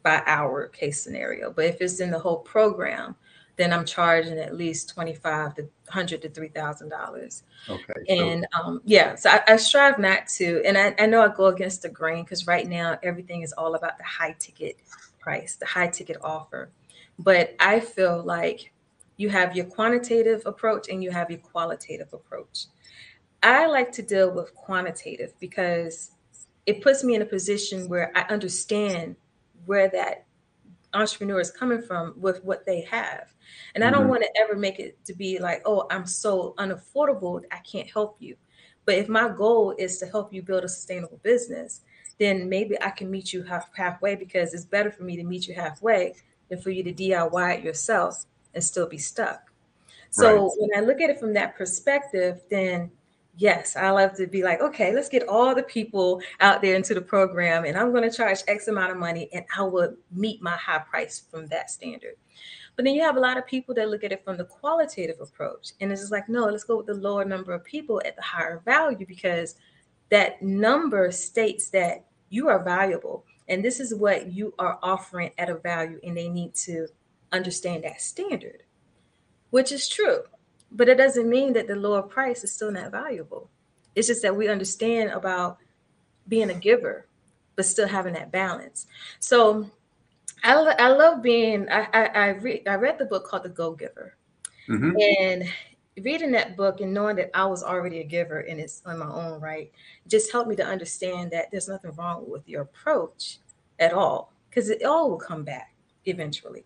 by 0.03 0.22
hour 0.25 0.67
case 0.67 1.01
scenario 1.01 1.51
but 1.51 1.65
if 1.65 1.81
it's 1.81 2.00
in 2.00 2.12
the 2.12 2.20
whole 2.20 2.39
program 2.39 3.15
then 3.62 3.74
I'm 3.74 3.86
charging 3.86 4.39
at 4.39 4.55
least 4.55 4.89
twenty 4.89 5.13
five 5.13 5.53
to 5.55 5.70
hundred 5.88 6.22
to 6.24 6.29
three 6.29 6.48
thousand 6.48 6.89
dollars. 6.89 7.43
Okay. 7.70 7.93
And 8.10 8.48
so. 8.55 8.63
um, 8.63 8.81
yeah, 8.86 9.15
so 9.15 9.29
I, 9.29 9.41
I, 9.48 9.55
strive 9.58 10.00
not 10.00 10.27
to, 10.38 10.63
and 10.65 10.77
I, 10.77 10.96
I 10.98 11.05
know 11.05 11.22
I 11.22 11.27
go 11.27 11.46
against 11.46 11.84
the 11.84 11.89
grain 11.89 12.24
because 12.24 12.48
right 12.48 12.67
now 12.67 12.98
everything 13.03 13.43
is 13.43 13.53
all 13.53 13.75
about 13.75 13.98
the 13.98 14.03
high 14.03 14.36
ticket 14.39 14.77
price, 15.20 15.55
the 15.55 15.65
high 15.65 15.88
ticket 15.88 16.17
offer. 16.24 16.72
But 17.20 17.55
I 17.60 17.79
feel 17.79 18.24
like 18.24 18.72
you 19.17 19.29
have 19.29 19.55
your 19.55 19.65
quantitative 19.65 20.41
approach 20.46 20.89
and 20.89 21.03
you 21.03 21.12
have 21.12 21.29
your 21.29 21.39
qualitative 21.39 22.12
approach. 22.13 22.65
I 23.43 23.67
like 23.67 23.91
to 23.93 24.01
deal 24.01 24.31
with 24.31 24.55
quantitative 24.55 25.34
because 25.39 26.12
it 26.65 26.81
puts 26.81 27.03
me 27.03 27.15
in 27.15 27.22
a 27.22 27.25
position 27.25 27.88
where 27.89 28.12
I 28.15 28.22
understand 28.34 29.15
where 29.65 29.89
that 29.89 30.25
entrepreneur 30.94 31.39
is 31.39 31.51
coming 31.51 31.82
from 31.82 32.13
with 32.18 32.44
what 32.44 32.65
they 32.65 32.82
have. 32.82 33.34
And 33.75 33.84
I 33.84 33.89
don't 33.89 34.01
mm-hmm. 34.01 34.10
want 34.10 34.24
to 34.24 34.41
ever 34.41 34.56
make 34.56 34.80
it 34.80 35.03
to 35.06 35.13
be 35.13 35.39
like, 35.39 35.62
oh, 35.65 35.88
I'm 35.89 36.06
so 36.06 36.53
unaffordable, 36.58 37.44
I 37.51 37.58
can't 37.60 37.89
help 37.89 38.18
you. 38.20 38.36
But 38.86 38.96
if 38.96 39.08
my 39.08 39.30
goal 39.30 39.75
is 39.77 40.00
to 40.00 40.06
help 40.06 40.34
you 40.34 40.41
build 40.41 40.63
a 40.63 40.70
sustainable 40.70 41.20
business, 41.24 41.82
then 42.20 42.50
maybe 42.50 42.81
I 42.81 42.90
can 42.90 43.09
meet 43.09 43.33
you 43.33 43.44
half, 43.44 43.70
halfway 43.75 44.16
because 44.16 44.53
it's 44.53 44.66
better 44.66 44.92
for 44.92 45.03
me 45.03 45.16
to 45.16 45.24
meet 45.24 45.48
you 45.48 45.55
halfway 45.55 46.14
than 46.50 46.62
for 46.62 46.70
you 46.70 46.83
to 46.83 46.94
DIY 46.94 47.57
it 47.57 47.64
yourself 47.64 48.25
and 48.53 48.64
still 48.64 48.88
be 48.88 48.98
stuck. 48.98 49.51
So 50.09 50.48
right. 50.48 50.51
when 50.57 50.70
I 50.83 50.86
look 50.86 51.00
at 51.00 51.09
it 51.09 51.20
from 51.20 51.33
that 51.33 51.55
perspective, 51.55 52.42
then 52.50 52.92
yes, 53.37 53.75
I 53.75 53.89
love 53.91 54.15
to 54.17 54.27
be 54.27 54.44
like, 54.44 54.61
okay, 54.61 54.94
let's 54.94 55.09
get 55.09 55.27
all 55.27 55.55
the 55.55 55.63
people 55.63 56.22
out 56.39 56.61
there 56.61 56.75
into 56.75 56.94
the 56.94 57.01
program, 57.01 57.65
and 57.65 57.77
I'm 57.77 57.91
going 57.91 58.09
to 58.09 58.15
charge 58.15 58.39
X 58.48 58.67
amount 58.67 58.91
of 58.91 58.98
money, 58.98 59.29
and 59.33 59.46
I 59.57 59.63
will 59.63 59.96
meet 60.11 60.41
my 60.41 60.55
high 60.55 60.79
price 60.79 61.24
from 61.29 61.48
that 61.48 61.70
standard. 61.72 62.15
But 62.75 62.85
then 62.85 62.96
you 62.96 63.01
have 63.03 63.17
a 63.17 63.22
lot 63.22 63.37
of 63.37 63.46
people 63.46 63.75
that 63.75 63.89
look 63.89 64.03
at 64.03 64.11
it 64.11 64.24
from 64.24 64.37
the 64.37 64.46
qualitative 64.46 65.20
approach, 65.22 65.72
and 65.79 65.91
it's 65.91 66.01
just 66.01 66.11
like, 66.11 66.29
no, 66.29 66.46
let's 66.46 66.63
go 66.63 66.77
with 66.77 66.87
the 66.87 66.94
lower 66.94 67.25
number 67.25 67.53
of 67.53 67.63
people 67.63 68.01
at 68.05 68.15
the 68.15 68.22
higher 68.22 68.61
value 68.65 69.05
because 69.05 69.55
that 70.09 70.41
number 70.41 71.11
states 71.11 71.70
that 71.70 72.05
you 72.29 72.48
are 72.48 72.63
valuable, 72.63 73.25
and 73.48 73.63
this 73.63 73.79
is 73.79 73.94
what 73.94 74.31
you 74.31 74.53
are 74.59 74.79
offering 74.81 75.31
at 75.37 75.50
a 75.50 75.55
value, 75.55 76.00
and 76.03 76.15
they 76.15 76.29
need 76.29 76.53
to 76.55 76.87
understand 77.31 77.83
that 77.83 78.01
standard, 78.01 78.63
which 79.51 79.72
is 79.72 79.87
true 79.87 80.24
but 80.72 80.90
it 80.90 80.98
doesn't 80.98 81.29
mean 81.29 81.53
that 81.53 81.68
the 81.68 81.75
lower 81.75 82.01
price 82.01 82.44
is 82.44 82.51
still 82.51 82.72
not 82.72 82.92
valuable. 82.92 83.50
It's 83.96 84.07
just 84.07 84.22
that 84.22 84.36
we 84.36 84.48
understand 84.48 85.12
about 85.12 85.57
being 86.27 86.50
a 86.50 86.53
giver, 86.53 87.07
but 87.55 87.66
still 87.66 87.88
having 87.88 88.14
that 88.14 88.31
balance. 88.31 88.88
So 89.20 89.70
I, 90.44 90.53
I 90.53 90.88
love 90.90 91.22
being, 91.22 91.70
I, 91.70 91.88
I, 91.94 92.05
I, 92.05 92.27
read, 92.29 92.68
I 92.68 92.75
read 92.75 92.98
the 92.98 93.05
book 93.05 93.27
called 93.27 93.44
The 93.44 93.50
Go 93.50 93.74
Giver. 93.74 94.16
Mm-hmm. 94.70 94.98
And 95.20 95.50
reading 96.03 96.31
that 96.31 96.55
book 96.55 96.79
and 96.79 96.94
knowing 96.94 97.18
that 97.18 97.31
I 97.34 97.46
was 97.46 97.64
already 97.64 98.00
a 98.00 98.03
giver 98.03 98.40
and 98.40 98.60
it's 98.60 98.81
on 98.86 99.00
my 99.00 99.12
own 99.12 99.42
right 99.42 99.72
just 100.07 100.31
helped 100.31 100.50
me 100.50 100.55
to 100.55 100.66
understand 100.66 101.31
that 101.31 101.51
there's 101.51 101.68
nothing 101.68 101.92
wrong 101.98 102.24
with 102.29 102.48
your 102.48 102.62
approach 102.62 103.40
at 103.79 103.92
all 103.94 104.31
because 104.50 104.70
it 104.70 104.84
all 104.84 105.10
will 105.10 105.18
come 105.18 105.44
back 105.44 105.74
eventually. 106.05 106.66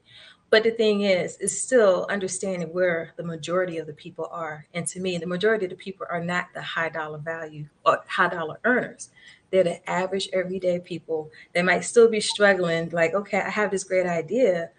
But 0.55 0.63
the 0.63 0.71
thing 0.71 1.01
is, 1.01 1.35
is 1.39 1.61
still 1.61 2.07
understanding 2.09 2.71
where 2.71 3.11
the 3.17 3.23
majority 3.23 3.77
of 3.77 3.87
the 3.87 3.93
people 3.93 4.29
are. 4.31 4.65
And 4.73 4.87
to 4.87 5.01
me, 5.01 5.17
the 5.17 5.27
majority 5.27 5.65
of 5.65 5.71
the 5.71 5.75
people 5.75 6.07
are 6.09 6.23
not 6.23 6.47
the 6.53 6.61
high 6.61 6.87
dollar 6.87 7.17
value 7.17 7.67
or 7.85 8.01
high 8.07 8.29
dollar 8.29 8.57
earners. 8.63 9.09
They're 9.51 9.65
the 9.65 9.89
average 9.89 10.29
everyday 10.31 10.79
people. 10.79 11.29
They 11.51 11.61
might 11.61 11.81
still 11.81 12.09
be 12.09 12.21
struggling, 12.21 12.89
like, 12.91 13.13
okay, 13.13 13.41
I 13.41 13.49
have 13.49 13.69
this 13.69 13.83
great 13.83 14.05
idea, 14.05 14.69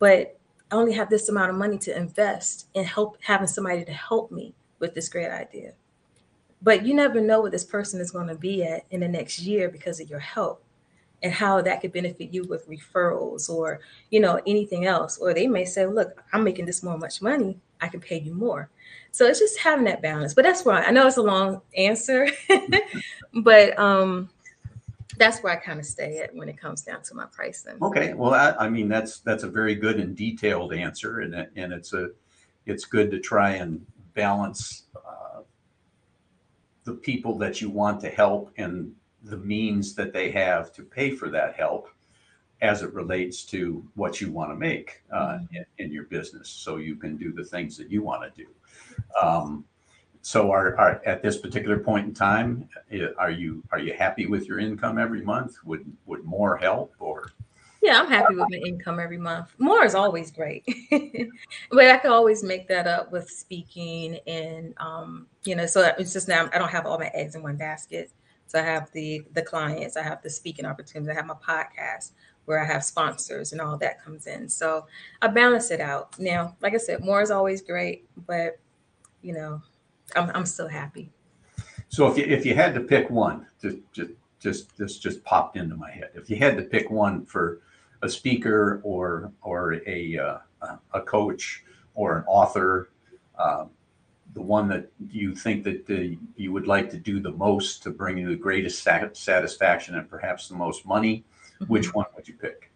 but 0.00 0.40
I 0.72 0.74
only 0.74 0.94
have 0.94 1.08
this 1.08 1.28
amount 1.28 1.50
of 1.50 1.56
money 1.56 1.78
to 1.78 1.96
invest 1.96 2.66
in 2.74 2.82
help 2.82 3.16
having 3.22 3.46
somebody 3.46 3.84
to 3.84 3.92
help 3.92 4.32
me 4.32 4.56
with 4.80 4.96
this 4.96 5.08
great 5.08 5.30
idea. 5.30 5.74
But 6.60 6.84
you 6.84 6.94
never 6.94 7.20
know 7.20 7.42
what 7.42 7.52
this 7.52 7.62
person 7.62 8.00
is 8.00 8.10
going 8.10 8.26
to 8.26 8.34
be 8.34 8.64
at 8.64 8.82
in 8.90 8.98
the 8.98 9.08
next 9.08 9.38
year 9.38 9.68
because 9.68 10.00
of 10.00 10.10
your 10.10 10.18
help 10.18 10.64
and 11.22 11.32
how 11.32 11.60
that 11.62 11.80
could 11.80 11.92
benefit 11.92 12.32
you 12.32 12.44
with 12.44 12.68
referrals 12.68 13.48
or 13.48 13.80
you 14.10 14.20
know 14.20 14.40
anything 14.46 14.84
else. 14.84 15.18
Or 15.18 15.32
they 15.34 15.46
may 15.46 15.64
say 15.64 15.86
look 15.86 16.22
i'm 16.32 16.44
making 16.44 16.66
this 16.66 16.82
more 16.82 16.98
much 16.98 17.22
money. 17.22 17.58
I 17.80 17.88
can 17.88 18.00
pay 18.00 18.20
you 18.20 18.34
more. 18.34 18.70
So 19.12 19.26
it's 19.26 19.38
just 19.38 19.58
having 19.58 19.84
that 19.86 20.02
balance. 20.02 20.34
But 20.34 20.44
that's 20.44 20.64
why 20.64 20.82
i 20.82 20.90
know 20.90 21.06
it's 21.06 21.16
a 21.16 21.22
long 21.22 21.60
answer 21.76 22.28
but 23.34 23.78
um 23.78 24.28
that's 25.18 25.40
where 25.40 25.52
i 25.52 25.56
kind 25.56 25.80
of 25.80 25.86
stay 25.86 26.18
at 26.18 26.34
when 26.34 26.48
it 26.48 26.58
comes 26.58 26.82
down 26.82 27.02
to 27.02 27.14
my 27.14 27.26
pricing. 27.26 27.76
Okay. 27.80 28.14
Well 28.14 28.34
I, 28.34 28.66
I 28.66 28.68
mean 28.68 28.88
that's 28.88 29.20
that's 29.20 29.42
a 29.42 29.48
very 29.48 29.74
good 29.74 29.98
and 30.00 30.16
detailed 30.16 30.72
answer 30.72 31.20
and, 31.20 31.34
and 31.34 31.72
it's 31.72 31.92
a 31.92 32.10
it's 32.66 32.84
good 32.84 33.10
to 33.12 33.20
try 33.20 33.52
and 33.52 33.84
balance 34.14 34.84
uh, 34.96 35.40
the 36.84 36.92
people 36.92 37.38
that 37.38 37.60
you 37.60 37.70
want 37.70 38.00
to 38.00 38.08
help 38.08 38.52
and 38.58 38.94
the 39.26 39.36
means 39.38 39.94
that 39.94 40.12
they 40.12 40.30
have 40.30 40.72
to 40.72 40.82
pay 40.82 41.10
for 41.10 41.28
that 41.30 41.54
help 41.56 41.88
as 42.62 42.82
it 42.82 42.92
relates 42.94 43.44
to 43.44 43.86
what 43.94 44.20
you 44.20 44.30
want 44.30 44.50
to 44.50 44.56
make 44.56 45.02
uh, 45.12 45.34
mm-hmm. 45.34 45.56
in, 45.56 45.64
in, 45.78 45.92
your 45.92 46.04
business. 46.04 46.48
So 46.48 46.76
you 46.76 46.96
can 46.96 47.16
do 47.16 47.32
the 47.32 47.44
things 47.44 47.76
that 47.76 47.90
you 47.90 48.02
want 48.02 48.22
to 48.22 48.44
do. 48.44 48.48
Um, 49.20 49.64
so 50.22 50.50
are, 50.50 50.76
are, 50.76 51.02
at 51.04 51.22
this 51.22 51.36
particular 51.36 51.78
point 51.78 52.06
in 52.06 52.14
time 52.14 52.68
are 53.16 53.30
you 53.30 53.62
are 53.70 53.78
you 53.78 53.94
happy 53.94 54.26
with 54.26 54.46
your 54.48 54.58
income 54.58 54.98
every 54.98 55.22
month? 55.22 55.54
Would 55.64 55.84
would 56.06 56.24
more 56.24 56.56
help 56.56 56.94
or? 56.98 57.30
Yeah 57.80 58.00
i'm 58.00 58.08
happy 58.08 58.34
with 58.34 58.46
my 58.50 58.56
income 58.66 58.98
every 58.98 59.18
month. 59.18 59.54
More 59.58 59.84
is 59.84 59.94
always 59.94 60.32
great. 60.32 60.64
But 61.70 61.84
i 61.84 61.98
can 61.98 62.10
always 62.10 62.42
make 62.42 62.66
that 62.66 62.88
up 62.88 63.12
with 63.12 63.30
speaking 63.30 64.18
and 64.26 64.74
um, 64.78 65.28
you 65.44 65.54
know 65.54 65.66
so 65.66 65.92
it's 65.96 66.12
just 66.12 66.26
now 66.26 66.50
i 66.52 66.58
don't 66.58 66.70
have 66.70 66.86
all 66.86 66.98
my 66.98 67.10
eggs 67.14 67.36
in 67.36 67.42
one 67.44 67.56
basket 67.56 68.10
so 68.46 68.58
I 68.58 68.62
have 68.62 68.90
the 68.92 69.24
the 69.32 69.42
clients, 69.42 69.96
I 69.96 70.02
have 70.02 70.22
the 70.22 70.30
speaking 70.30 70.64
opportunities, 70.64 71.10
I 71.10 71.14
have 71.14 71.26
my 71.26 71.34
podcast 71.34 72.12
where 72.44 72.60
I 72.60 72.64
have 72.64 72.84
sponsors 72.84 73.52
and 73.52 73.60
all 73.60 73.76
that 73.78 74.02
comes 74.02 74.26
in. 74.26 74.48
So 74.48 74.86
I 75.20 75.26
balance 75.28 75.70
it 75.70 75.80
out. 75.80 76.18
Now, 76.18 76.56
like 76.62 76.74
I 76.74 76.78
said, 76.78 77.04
more 77.04 77.20
is 77.20 77.30
always 77.30 77.60
great, 77.60 78.08
but 78.26 78.58
you 79.22 79.32
know, 79.34 79.60
I'm 80.14 80.30
I'm 80.34 80.46
still 80.46 80.68
happy. 80.68 81.10
So 81.88 82.06
if 82.08 82.16
you 82.16 82.24
if 82.24 82.46
you 82.46 82.54
had 82.54 82.74
to 82.74 82.80
pick 82.80 83.10
one, 83.10 83.46
just 83.60 83.78
just 83.92 84.10
just 84.38 84.76
this 84.78 84.98
just 84.98 85.22
popped 85.24 85.56
into 85.56 85.76
my 85.76 85.90
head. 85.90 86.10
If 86.14 86.30
you 86.30 86.36
had 86.36 86.56
to 86.56 86.62
pick 86.62 86.90
one 86.90 87.26
for 87.26 87.60
a 88.02 88.08
speaker 88.08 88.80
or 88.84 89.32
or 89.42 89.80
a 89.86 90.18
uh, 90.18 90.38
a 90.94 91.00
coach 91.00 91.64
or 91.94 92.18
an 92.18 92.24
author, 92.26 92.90
um, 93.38 93.70
the 94.36 94.42
one 94.42 94.68
that 94.68 94.92
you 95.10 95.34
think 95.34 95.64
that 95.64 95.86
the, 95.86 96.18
you 96.36 96.52
would 96.52 96.66
like 96.66 96.90
to 96.90 96.98
do 96.98 97.20
the 97.20 97.30
most 97.30 97.82
to 97.82 97.90
bring 97.90 98.18
you 98.18 98.28
the 98.28 98.36
greatest 98.36 98.82
sat- 98.82 99.16
satisfaction 99.16 99.94
and 99.94 100.10
perhaps 100.10 100.46
the 100.46 100.54
most 100.54 100.84
money, 100.84 101.24
which 101.68 101.94
one 101.94 102.04
would 102.14 102.28
you 102.28 102.34
pick? 102.34 102.70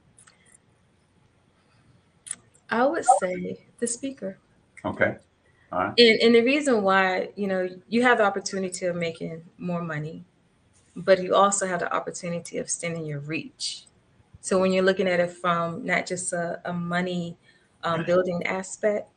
I 2.70 2.86
would 2.86 3.04
say 3.20 3.66
the 3.78 3.86
speaker. 3.86 4.38
Okay. 4.86 5.16
All 5.70 5.80
right. 5.80 6.00
And, 6.00 6.20
and 6.22 6.34
the 6.34 6.40
reason 6.40 6.82
why, 6.82 7.28
you 7.36 7.46
know, 7.46 7.68
you 7.90 8.02
have 8.04 8.16
the 8.16 8.24
opportunity 8.24 8.86
of 8.86 8.96
making 8.96 9.44
more 9.58 9.82
money, 9.82 10.24
but 10.96 11.22
you 11.22 11.34
also 11.34 11.66
have 11.66 11.80
the 11.80 11.94
opportunity 11.94 12.56
of 12.56 12.64
extending 12.64 13.04
your 13.04 13.20
reach. 13.20 13.84
So 14.40 14.58
when 14.58 14.72
you're 14.72 14.82
looking 14.82 15.08
at 15.08 15.20
it 15.20 15.30
from 15.30 15.84
not 15.84 16.06
just 16.06 16.32
a, 16.32 16.58
a 16.64 16.72
money 16.72 17.36
um, 17.84 18.06
building 18.06 18.46
aspect, 18.46 19.10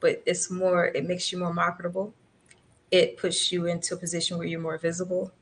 but 0.00 0.22
it's 0.26 0.50
more, 0.50 0.86
it 0.86 1.06
makes 1.06 1.30
you 1.30 1.38
more 1.38 1.52
marketable. 1.52 2.14
It 2.90 3.16
puts 3.16 3.52
you 3.52 3.66
into 3.66 3.94
a 3.94 3.96
position 3.96 4.38
where 4.38 4.46
you're 4.46 4.60
more 4.60 4.78
visible 4.78 5.32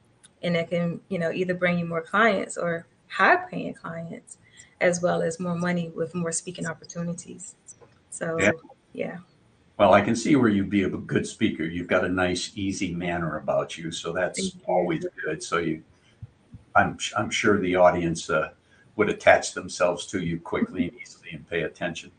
and 0.43 0.57
it 0.57 0.71
can, 0.71 1.01
you 1.09 1.19
know, 1.19 1.31
either 1.33 1.55
bring 1.55 1.79
you 1.79 1.87
more 1.87 2.03
clients 2.03 2.57
or 2.57 2.87
high 3.09 3.37
paying 3.37 3.75
clients, 3.75 4.39
as 4.81 5.01
well 5.01 5.23
as 5.23 5.41
more 5.41 5.57
money 5.57 5.91
with 5.95 6.15
more 6.15 6.33
speaking 6.33 6.67
opportunities. 6.67 7.57
So, 8.11 8.39
Yeah. 8.39 8.53
yeah. 8.93 9.19
Well, 9.79 9.95
I 9.95 10.01
can 10.01 10.17
see 10.17 10.35
where 10.35 10.49
you'd 10.49 10.71
be 10.71 10.83
a 10.83 10.89
good 10.89 11.25
speaker. 11.25 11.63
You've 11.63 11.87
got 11.87 12.05
a 12.05 12.09
nice, 12.09 12.51
easy 12.57 12.93
manner 12.93 13.39
about 13.39 13.79
you, 13.79 13.93
so 13.93 14.13
that's 14.13 14.55
you. 14.55 14.61
always 14.67 15.07
good. 15.25 15.41
So 15.41 15.59
you, 15.59 15.85
I'm 16.75 16.99
I'm 17.17 17.31
sure 17.31 17.61
the 17.61 17.77
audience 17.77 18.29
uh, 18.29 18.51
would 18.97 19.09
attach 19.09 19.55
themselves 19.55 20.07
to 20.07 20.19
you 20.19 20.41
quickly 20.41 20.89
and 20.89 21.01
easily 21.01 21.31
and 21.33 21.49
pay 21.49 21.63
attention. 21.63 22.11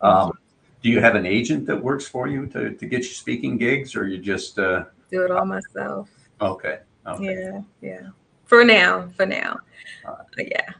Um, 0.00 0.38
do 0.82 0.88
you 0.88 1.00
have 1.00 1.14
an 1.14 1.26
agent 1.26 1.66
that 1.66 1.82
works 1.82 2.06
for 2.06 2.28
you 2.28 2.46
to, 2.46 2.70
to 2.70 2.86
get 2.86 2.98
you 3.00 3.14
speaking 3.14 3.56
gigs, 3.58 3.96
or 3.96 4.06
you 4.06 4.18
just 4.18 4.58
uh, 4.58 4.84
Do 5.10 5.24
it 5.24 5.30
all 5.30 5.44
myself. 5.44 6.08
okay? 6.40 6.80
Okay. 7.06 7.24
Yeah, 7.24 7.60
yeah. 7.80 8.08
For 8.44 8.64
now, 8.64 9.08
for 9.16 9.26
now. 9.26 9.58
Right. 10.06 10.48
Yeah. 10.50 10.70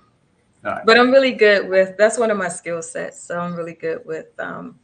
Right. 0.63 0.85
But 0.85 0.99
I'm 0.99 1.11
really 1.11 1.33
good 1.33 1.69
with 1.69 1.97
that's 1.97 2.19
one 2.19 2.31
of 2.31 2.37
my 2.37 2.49
skill 2.49 2.83
sets. 2.83 3.23
So 3.23 3.39
I'm 3.39 3.55
really 3.55 3.75
good 3.75 4.05
with 4.05 4.27
um, 4.39 4.79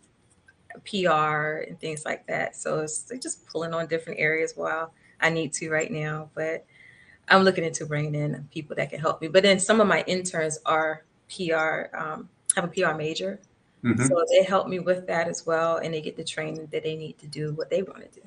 PR 0.85 1.65
and 1.67 1.79
things 1.81 2.05
like 2.05 2.27
that. 2.27 2.57
So 2.57 2.81
it's 2.81 3.11
just 3.23 3.47
pulling 3.47 3.75
on 3.75 3.87
different 3.87 4.21
areas 4.21 4.53
while 4.57 4.93
I 5.21 5.31
need 5.31 5.53
to 5.55 5.71
right 5.71 5.91
now. 5.91 6.31
But 6.35 6.65
I'm 7.29 7.43
looking 7.43 7.65
into 7.65 7.87
bringing 7.87 8.15
in 8.15 8.49
people 8.53 8.77
that 8.77 8.91
can 8.91 9.01
help 9.01 9.21
me. 9.21 9.29
But 9.29 9.43
then 9.43 9.59
some 9.59 9.81
of 9.81 9.87
my 9.87 10.05
interns 10.07 10.59
are 10.67 11.05
PR, 11.35 11.97
um, 11.97 12.29
have 12.55 12.65
a 12.65 12.69
PR 12.69 12.95
major. 12.95 13.41
Mhm. 13.85 14.09
So 14.09 14.25
they 14.31 14.43
help 14.43 14.67
me 14.67 14.79
with 14.79 15.07
that 15.07 15.29
as 15.29 15.45
well. 15.45 15.77
And 15.77 15.93
they 15.93 16.01
get 16.01 16.17
the 16.17 16.25
training 16.25 16.69
that 16.73 16.83
they 16.83 16.97
need 16.97 17.19
to 17.19 17.27
do 17.27 17.53
what 17.53 17.69
they 17.69 17.83
want 17.83 18.01
to 18.01 18.21
do. 18.21 18.27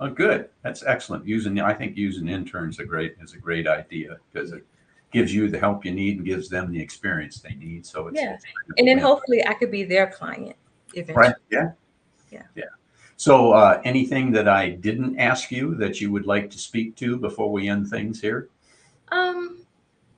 Oh, 0.00 0.08
good. 0.08 0.48
That's 0.62 0.82
excellent. 0.82 1.26
Using 1.26 1.60
I 1.60 1.74
think 1.74 1.96
using 1.96 2.28
interns 2.28 2.78
a 2.78 2.84
great 2.84 3.14
is 3.20 3.34
a 3.34 3.38
great 3.38 3.68
idea 3.68 4.18
because 4.32 4.52
it 4.52 4.64
gives 5.12 5.32
you 5.32 5.48
the 5.48 5.58
help 5.58 5.84
you 5.84 5.92
need 5.92 6.16
and 6.16 6.26
gives 6.26 6.48
them 6.48 6.72
the 6.72 6.80
experience 6.80 7.40
they 7.40 7.54
need. 7.54 7.86
So 7.86 8.08
it's 8.08 8.20
Yeah. 8.20 8.34
it's 8.34 8.44
And 8.78 8.88
then 8.88 8.98
hopefully 8.98 9.46
I 9.46 9.54
could 9.54 9.70
be 9.70 9.84
their 9.84 10.08
client 10.08 10.56
eventually. 10.94 11.28
Right. 11.28 11.36
Yeah. 11.50 11.72
Yeah. 12.30 12.42
Yeah. 12.56 12.64
So, 13.16 13.52
uh, 13.52 13.80
anything 13.84 14.32
that 14.32 14.48
I 14.48 14.70
didn't 14.70 15.20
ask 15.20 15.52
you 15.52 15.76
that 15.76 16.00
you 16.00 16.10
would 16.10 16.26
like 16.26 16.50
to 16.50 16.58
speak 16.58 16.96
to 16.96 17.16
before 17.16 17.52
we 17.52 17.68
end 17.68 17.88
things 17.88 18.20
here? 18.20 18.48
Um, 19.12 19.64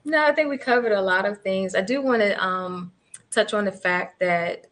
no, 0.06 0.24
I 0.24 0.32
think 0.32 0.48
we 0.48 0.56
covered 0.56 0.92
a 0.92 1.02
lot 1.02 1.26
of 1.26 1.42
things. 1.42 1.74
I 1.74 1.82
do 1.82 2.00
want 2.00 2.22
to 2.22 2.42
um, 2.42 2.92
touch 3.30 3.52
on 3.52 3.66
the 3.66 3.72
fact 3.72 4.18
that 4.20 4.68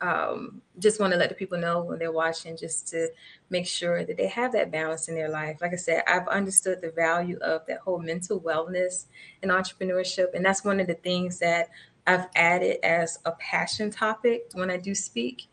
um, 0.00 0.60
just 0.78 1.00
want 1.00 1.12
to 1.12 1.18
let 1.18 1.28
the 1.28 1.34
people 1.34 1.58
know 1.58 1.82
when 1.82 1.98
they're 1.98 2.12
watching, 2.12 2.56
just 2.56 2.88
to 2.88 3.08
make 3.50 3.66
sure 3.66 4.04
that 4.04 4.16
they 4.16 4.26
have 4.26 4.52
that 4.52 4.70
balance 4.70 5.08
in 5.08 5.14
their 5.14 5.28
life. 5.28 5.58
Like 5.60 5.72
I 5.72 5.76
said, 5.76 6.02
I've 6.06 6.28
understood 6.28 6.80
the 6.80 6.90
value 6.90 7.38
of 7.38 7.66
that 7.66 7.78
whole 7.78 7.98
mental 7.98 8.40
wellness 8.40 9.06
and 9.42 9.50
entrepreneurship, 9.50 10.34
and 10.34 10.44
that's 10.44 10.64
one 10.64 10.80
of 10.80 10.86
the 10.86 10.94
things 10.94 11.38
that 11.38 11.70
I've 12.06 12.26
added 12.34 12.84
as 12.84 13.18
a 13.24 13.32
passion 13.32 13.90
topic 13.90 14.50
when 14.52 14.70
I 14.70 14.76
do 14.76 14.94
speak. 14.94 15.46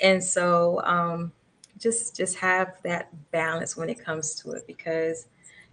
And 0.00 0.22
so, 0.22 0.80
um, 0.84 1.32
just 1.78 2.16
just 2.16 2.36
have 2.36 2.80
that 2.82 3.10
balance 3.32 3.76
when 3.76 3.90
it 3.90 4.02
comes 4.02 4.34
to 4.36 4.52
it 4.52 4.66
because 4.66 5.26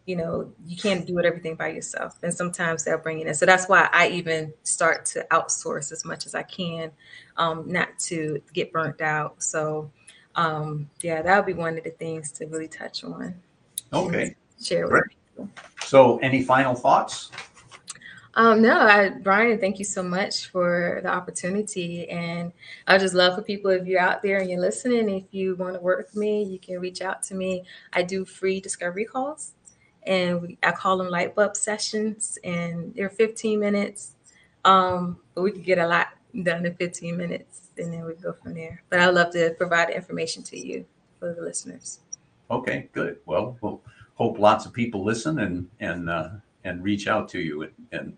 you 0.06 0.16
know 0.16 0.52
you 0.66 0.76
can't 0.76 1.06
do 1.08 1.18
it 1.20 1.26
everything 1.26 1.56
by 1.56 1.70
yourself. 1.70 2.18
And 2.24 2.34
sometimes 2.34 2.84
they'll 2.84 2.98
bring 2.98 3.20
it 3.20 3.28
in. 3.28 3.34
So 3.34 3.46
that's 3.46 3.68
why 3.70 3.90
i 3.94 4.08
even 4.10 4.54
start 4.64 5.06
to 5.08 5.26
outsource 5.32 5.92
as 5.92 6.04
much 6.06 6.26
as 6.26 6.36
i 6.36 6.44
can 6.44 6.92
um, 7.38 7.72
not 7.72 7.98
to 8.00 8.42
get 8.54 8.72
burnt 8.72 9.02
out. 9.02 9.42
So 9.42 9.92
um, 10.36 10.90
yeah 11.02 11.22
that 11.22 11.38
would 11.38 11.46
be 11.46 11.60
one 11.60 11.78
of 11.78 11.84
the 11.84 11.92
things 11.92 12.32
to 12.34 12.46
really 12.48 12.68
touch 12.68 13.04
on 13.04 13.36
Okay. 13.94 14.36
share 14.62 14.84
with 14.88 14.92
Great. 14.92 15.04
people. 15.36 15.50
So, 15.86 16.18
any 16.20 16.42
final 16.44 16.74
thoughts? 16.74 17.32
um, 18.36 18.64
no 18.64 18.80
I, 18.80 19.10
brian 19.10 19.60
thank 19.60 19.78
you 19.78 19.86
so 19.86 20.02
much 20.02 20.48
for 20.48 21.00
the 21.04 21.10
opportunity. 21.10 22.10
And 22.10 22.52
i 22.88 22.98
just 22.98 23.14
love 23.14 23.36
for 23.36 23.44
people 23.44 23.70
if 23.72 23.86
you're 23.86 24.00
out 24.00 24.24
there 24.24 24.40
and 24.40 24.50
you're 24.50 24.60
listening 24.60 25.08
if 25.10 25.26
you 25.32 25.56
want 25.56 25.76
to 25.76 25.80
work 25.80 26.00
with 26.00 26.16
me 26.16 26.44
you 26.44 26.58
can 26.60 26.80
reach 26.80 27.02
out 27.02 27.22
to 27.24 27.36
me. 27.36 27.64
I 27.94 28.02
do 28.02 28.26
free 28.26 28.60
discovery 28.60 29.06
calls 29.06 29.54
and 30.06 30.42
we, 30.42 30.58
I 30.64 30.72
call 30.72 30.98
them 30.98 31.10
light 31.10 31.36
bulb 31.36 31.56
sessions, 31.56 32.38
and 32.44 32.94
they're 32.96 33.10
15 33.10 33.60
minutes. 33.60 34.12
Um, 34.66 35.18
but 35.36 35.42
we 35.42 35.52
could 35.52 35.64
get 35.64 35.78
a 35.78 35.88
lot 35.88 36.10
done 36.44 36.66
in 36.66 36.76
15 36.76 37.18
minutes, 37.18 37.70
and 37.78 37.94
then 37.94 38.06
we 38.06 38.14
go 38.14 38.34
from 38.34 38.54
there. 38.54 38.82
But 38.90 39.00
I 39.00 39.08
love 39.08 39.32
to 39.34 39.52
provide 39.58 39.90
information 39.90 40.44
to 40.44 40.58
you 40.58 40.86
for 41.20 41.34
the 41.34 41.42
listeners. 41.42 42.00
Okay, 42.50 42.90
good. 42.94 43.18
Well, 43.26 43.58
we'll 43.62 43.82
hope 44.16 44.40
lots 44.40 44.66
of 44.66 44.74
people 44.74 45.04
listen 45.04 45.40
and 45.40 45.70
and 45.80 46.10
uh, 46.10 46.30
and 46.64 46.84
reach 46.84 47.08
out 47.08 47.30
to 47.30 47.40
you 47.40 47.64
and, 47.64 47.74
and 47.92 48.18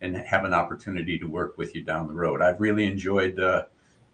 and 0.00 0.16
have 0.16 0.44
an 0.44 0.54
opportunity 0.54 1.18
to 1.18 1.26
work 1.26 1.56
with 1.56 1.74
you 1.74 1.82
down 1.82 2.06
the 2.06 2.14
road. 2.14 2.42
I've 2.42 2.60
really 2.60 2.86
enjoyed 2.86 3.40
uh, 3.40 3.64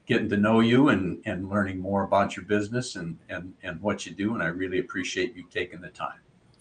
getting 0.06 0.28
to 0.28 0.36
know 0.36 0.60
you 0.60 0.88
and 0.88 1.20
and 1.24 1.48
learning 1.48 1.78
more 1.78 2.04
about 2.04 2.36
your 2.36 2.44
business 2.44 2.96
and 2.96 3.18
and 3.28 3.54
and 3.62 3.80
what 3.80 4.06
you 4.06 4.12
do, 4.12 4.34
and 4.34 4.42
I 4.42 4.46
really 4.46 4.78
appreciate 4.78 5.36
you 5.36 5.44
taking 5.50 5.80
the 5.80 5.88
time. 5.88 6.18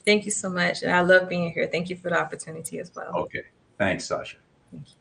Thank 0.10 0.26
you 0.26 0.32
so 0.32 0.50
much, 0.50 0.82
and 0.82 0.92
I 0.92 1.02
love 1.02 1.30
being 1.30 1.52
here. 1.52 1.70
Thank 1.72 1.92
you 1.92 1.96
for 1.96 2.10
the 2.10 2.20
opportunity 2.20 2.80
as 2.80 2.92
well. 2.96 3.16
Okay, 3.16 3.44
thanks, 3.78 4.06
Sacha. 4.06 4.38
Thank 4.72 4.90
you. 4.90 4.96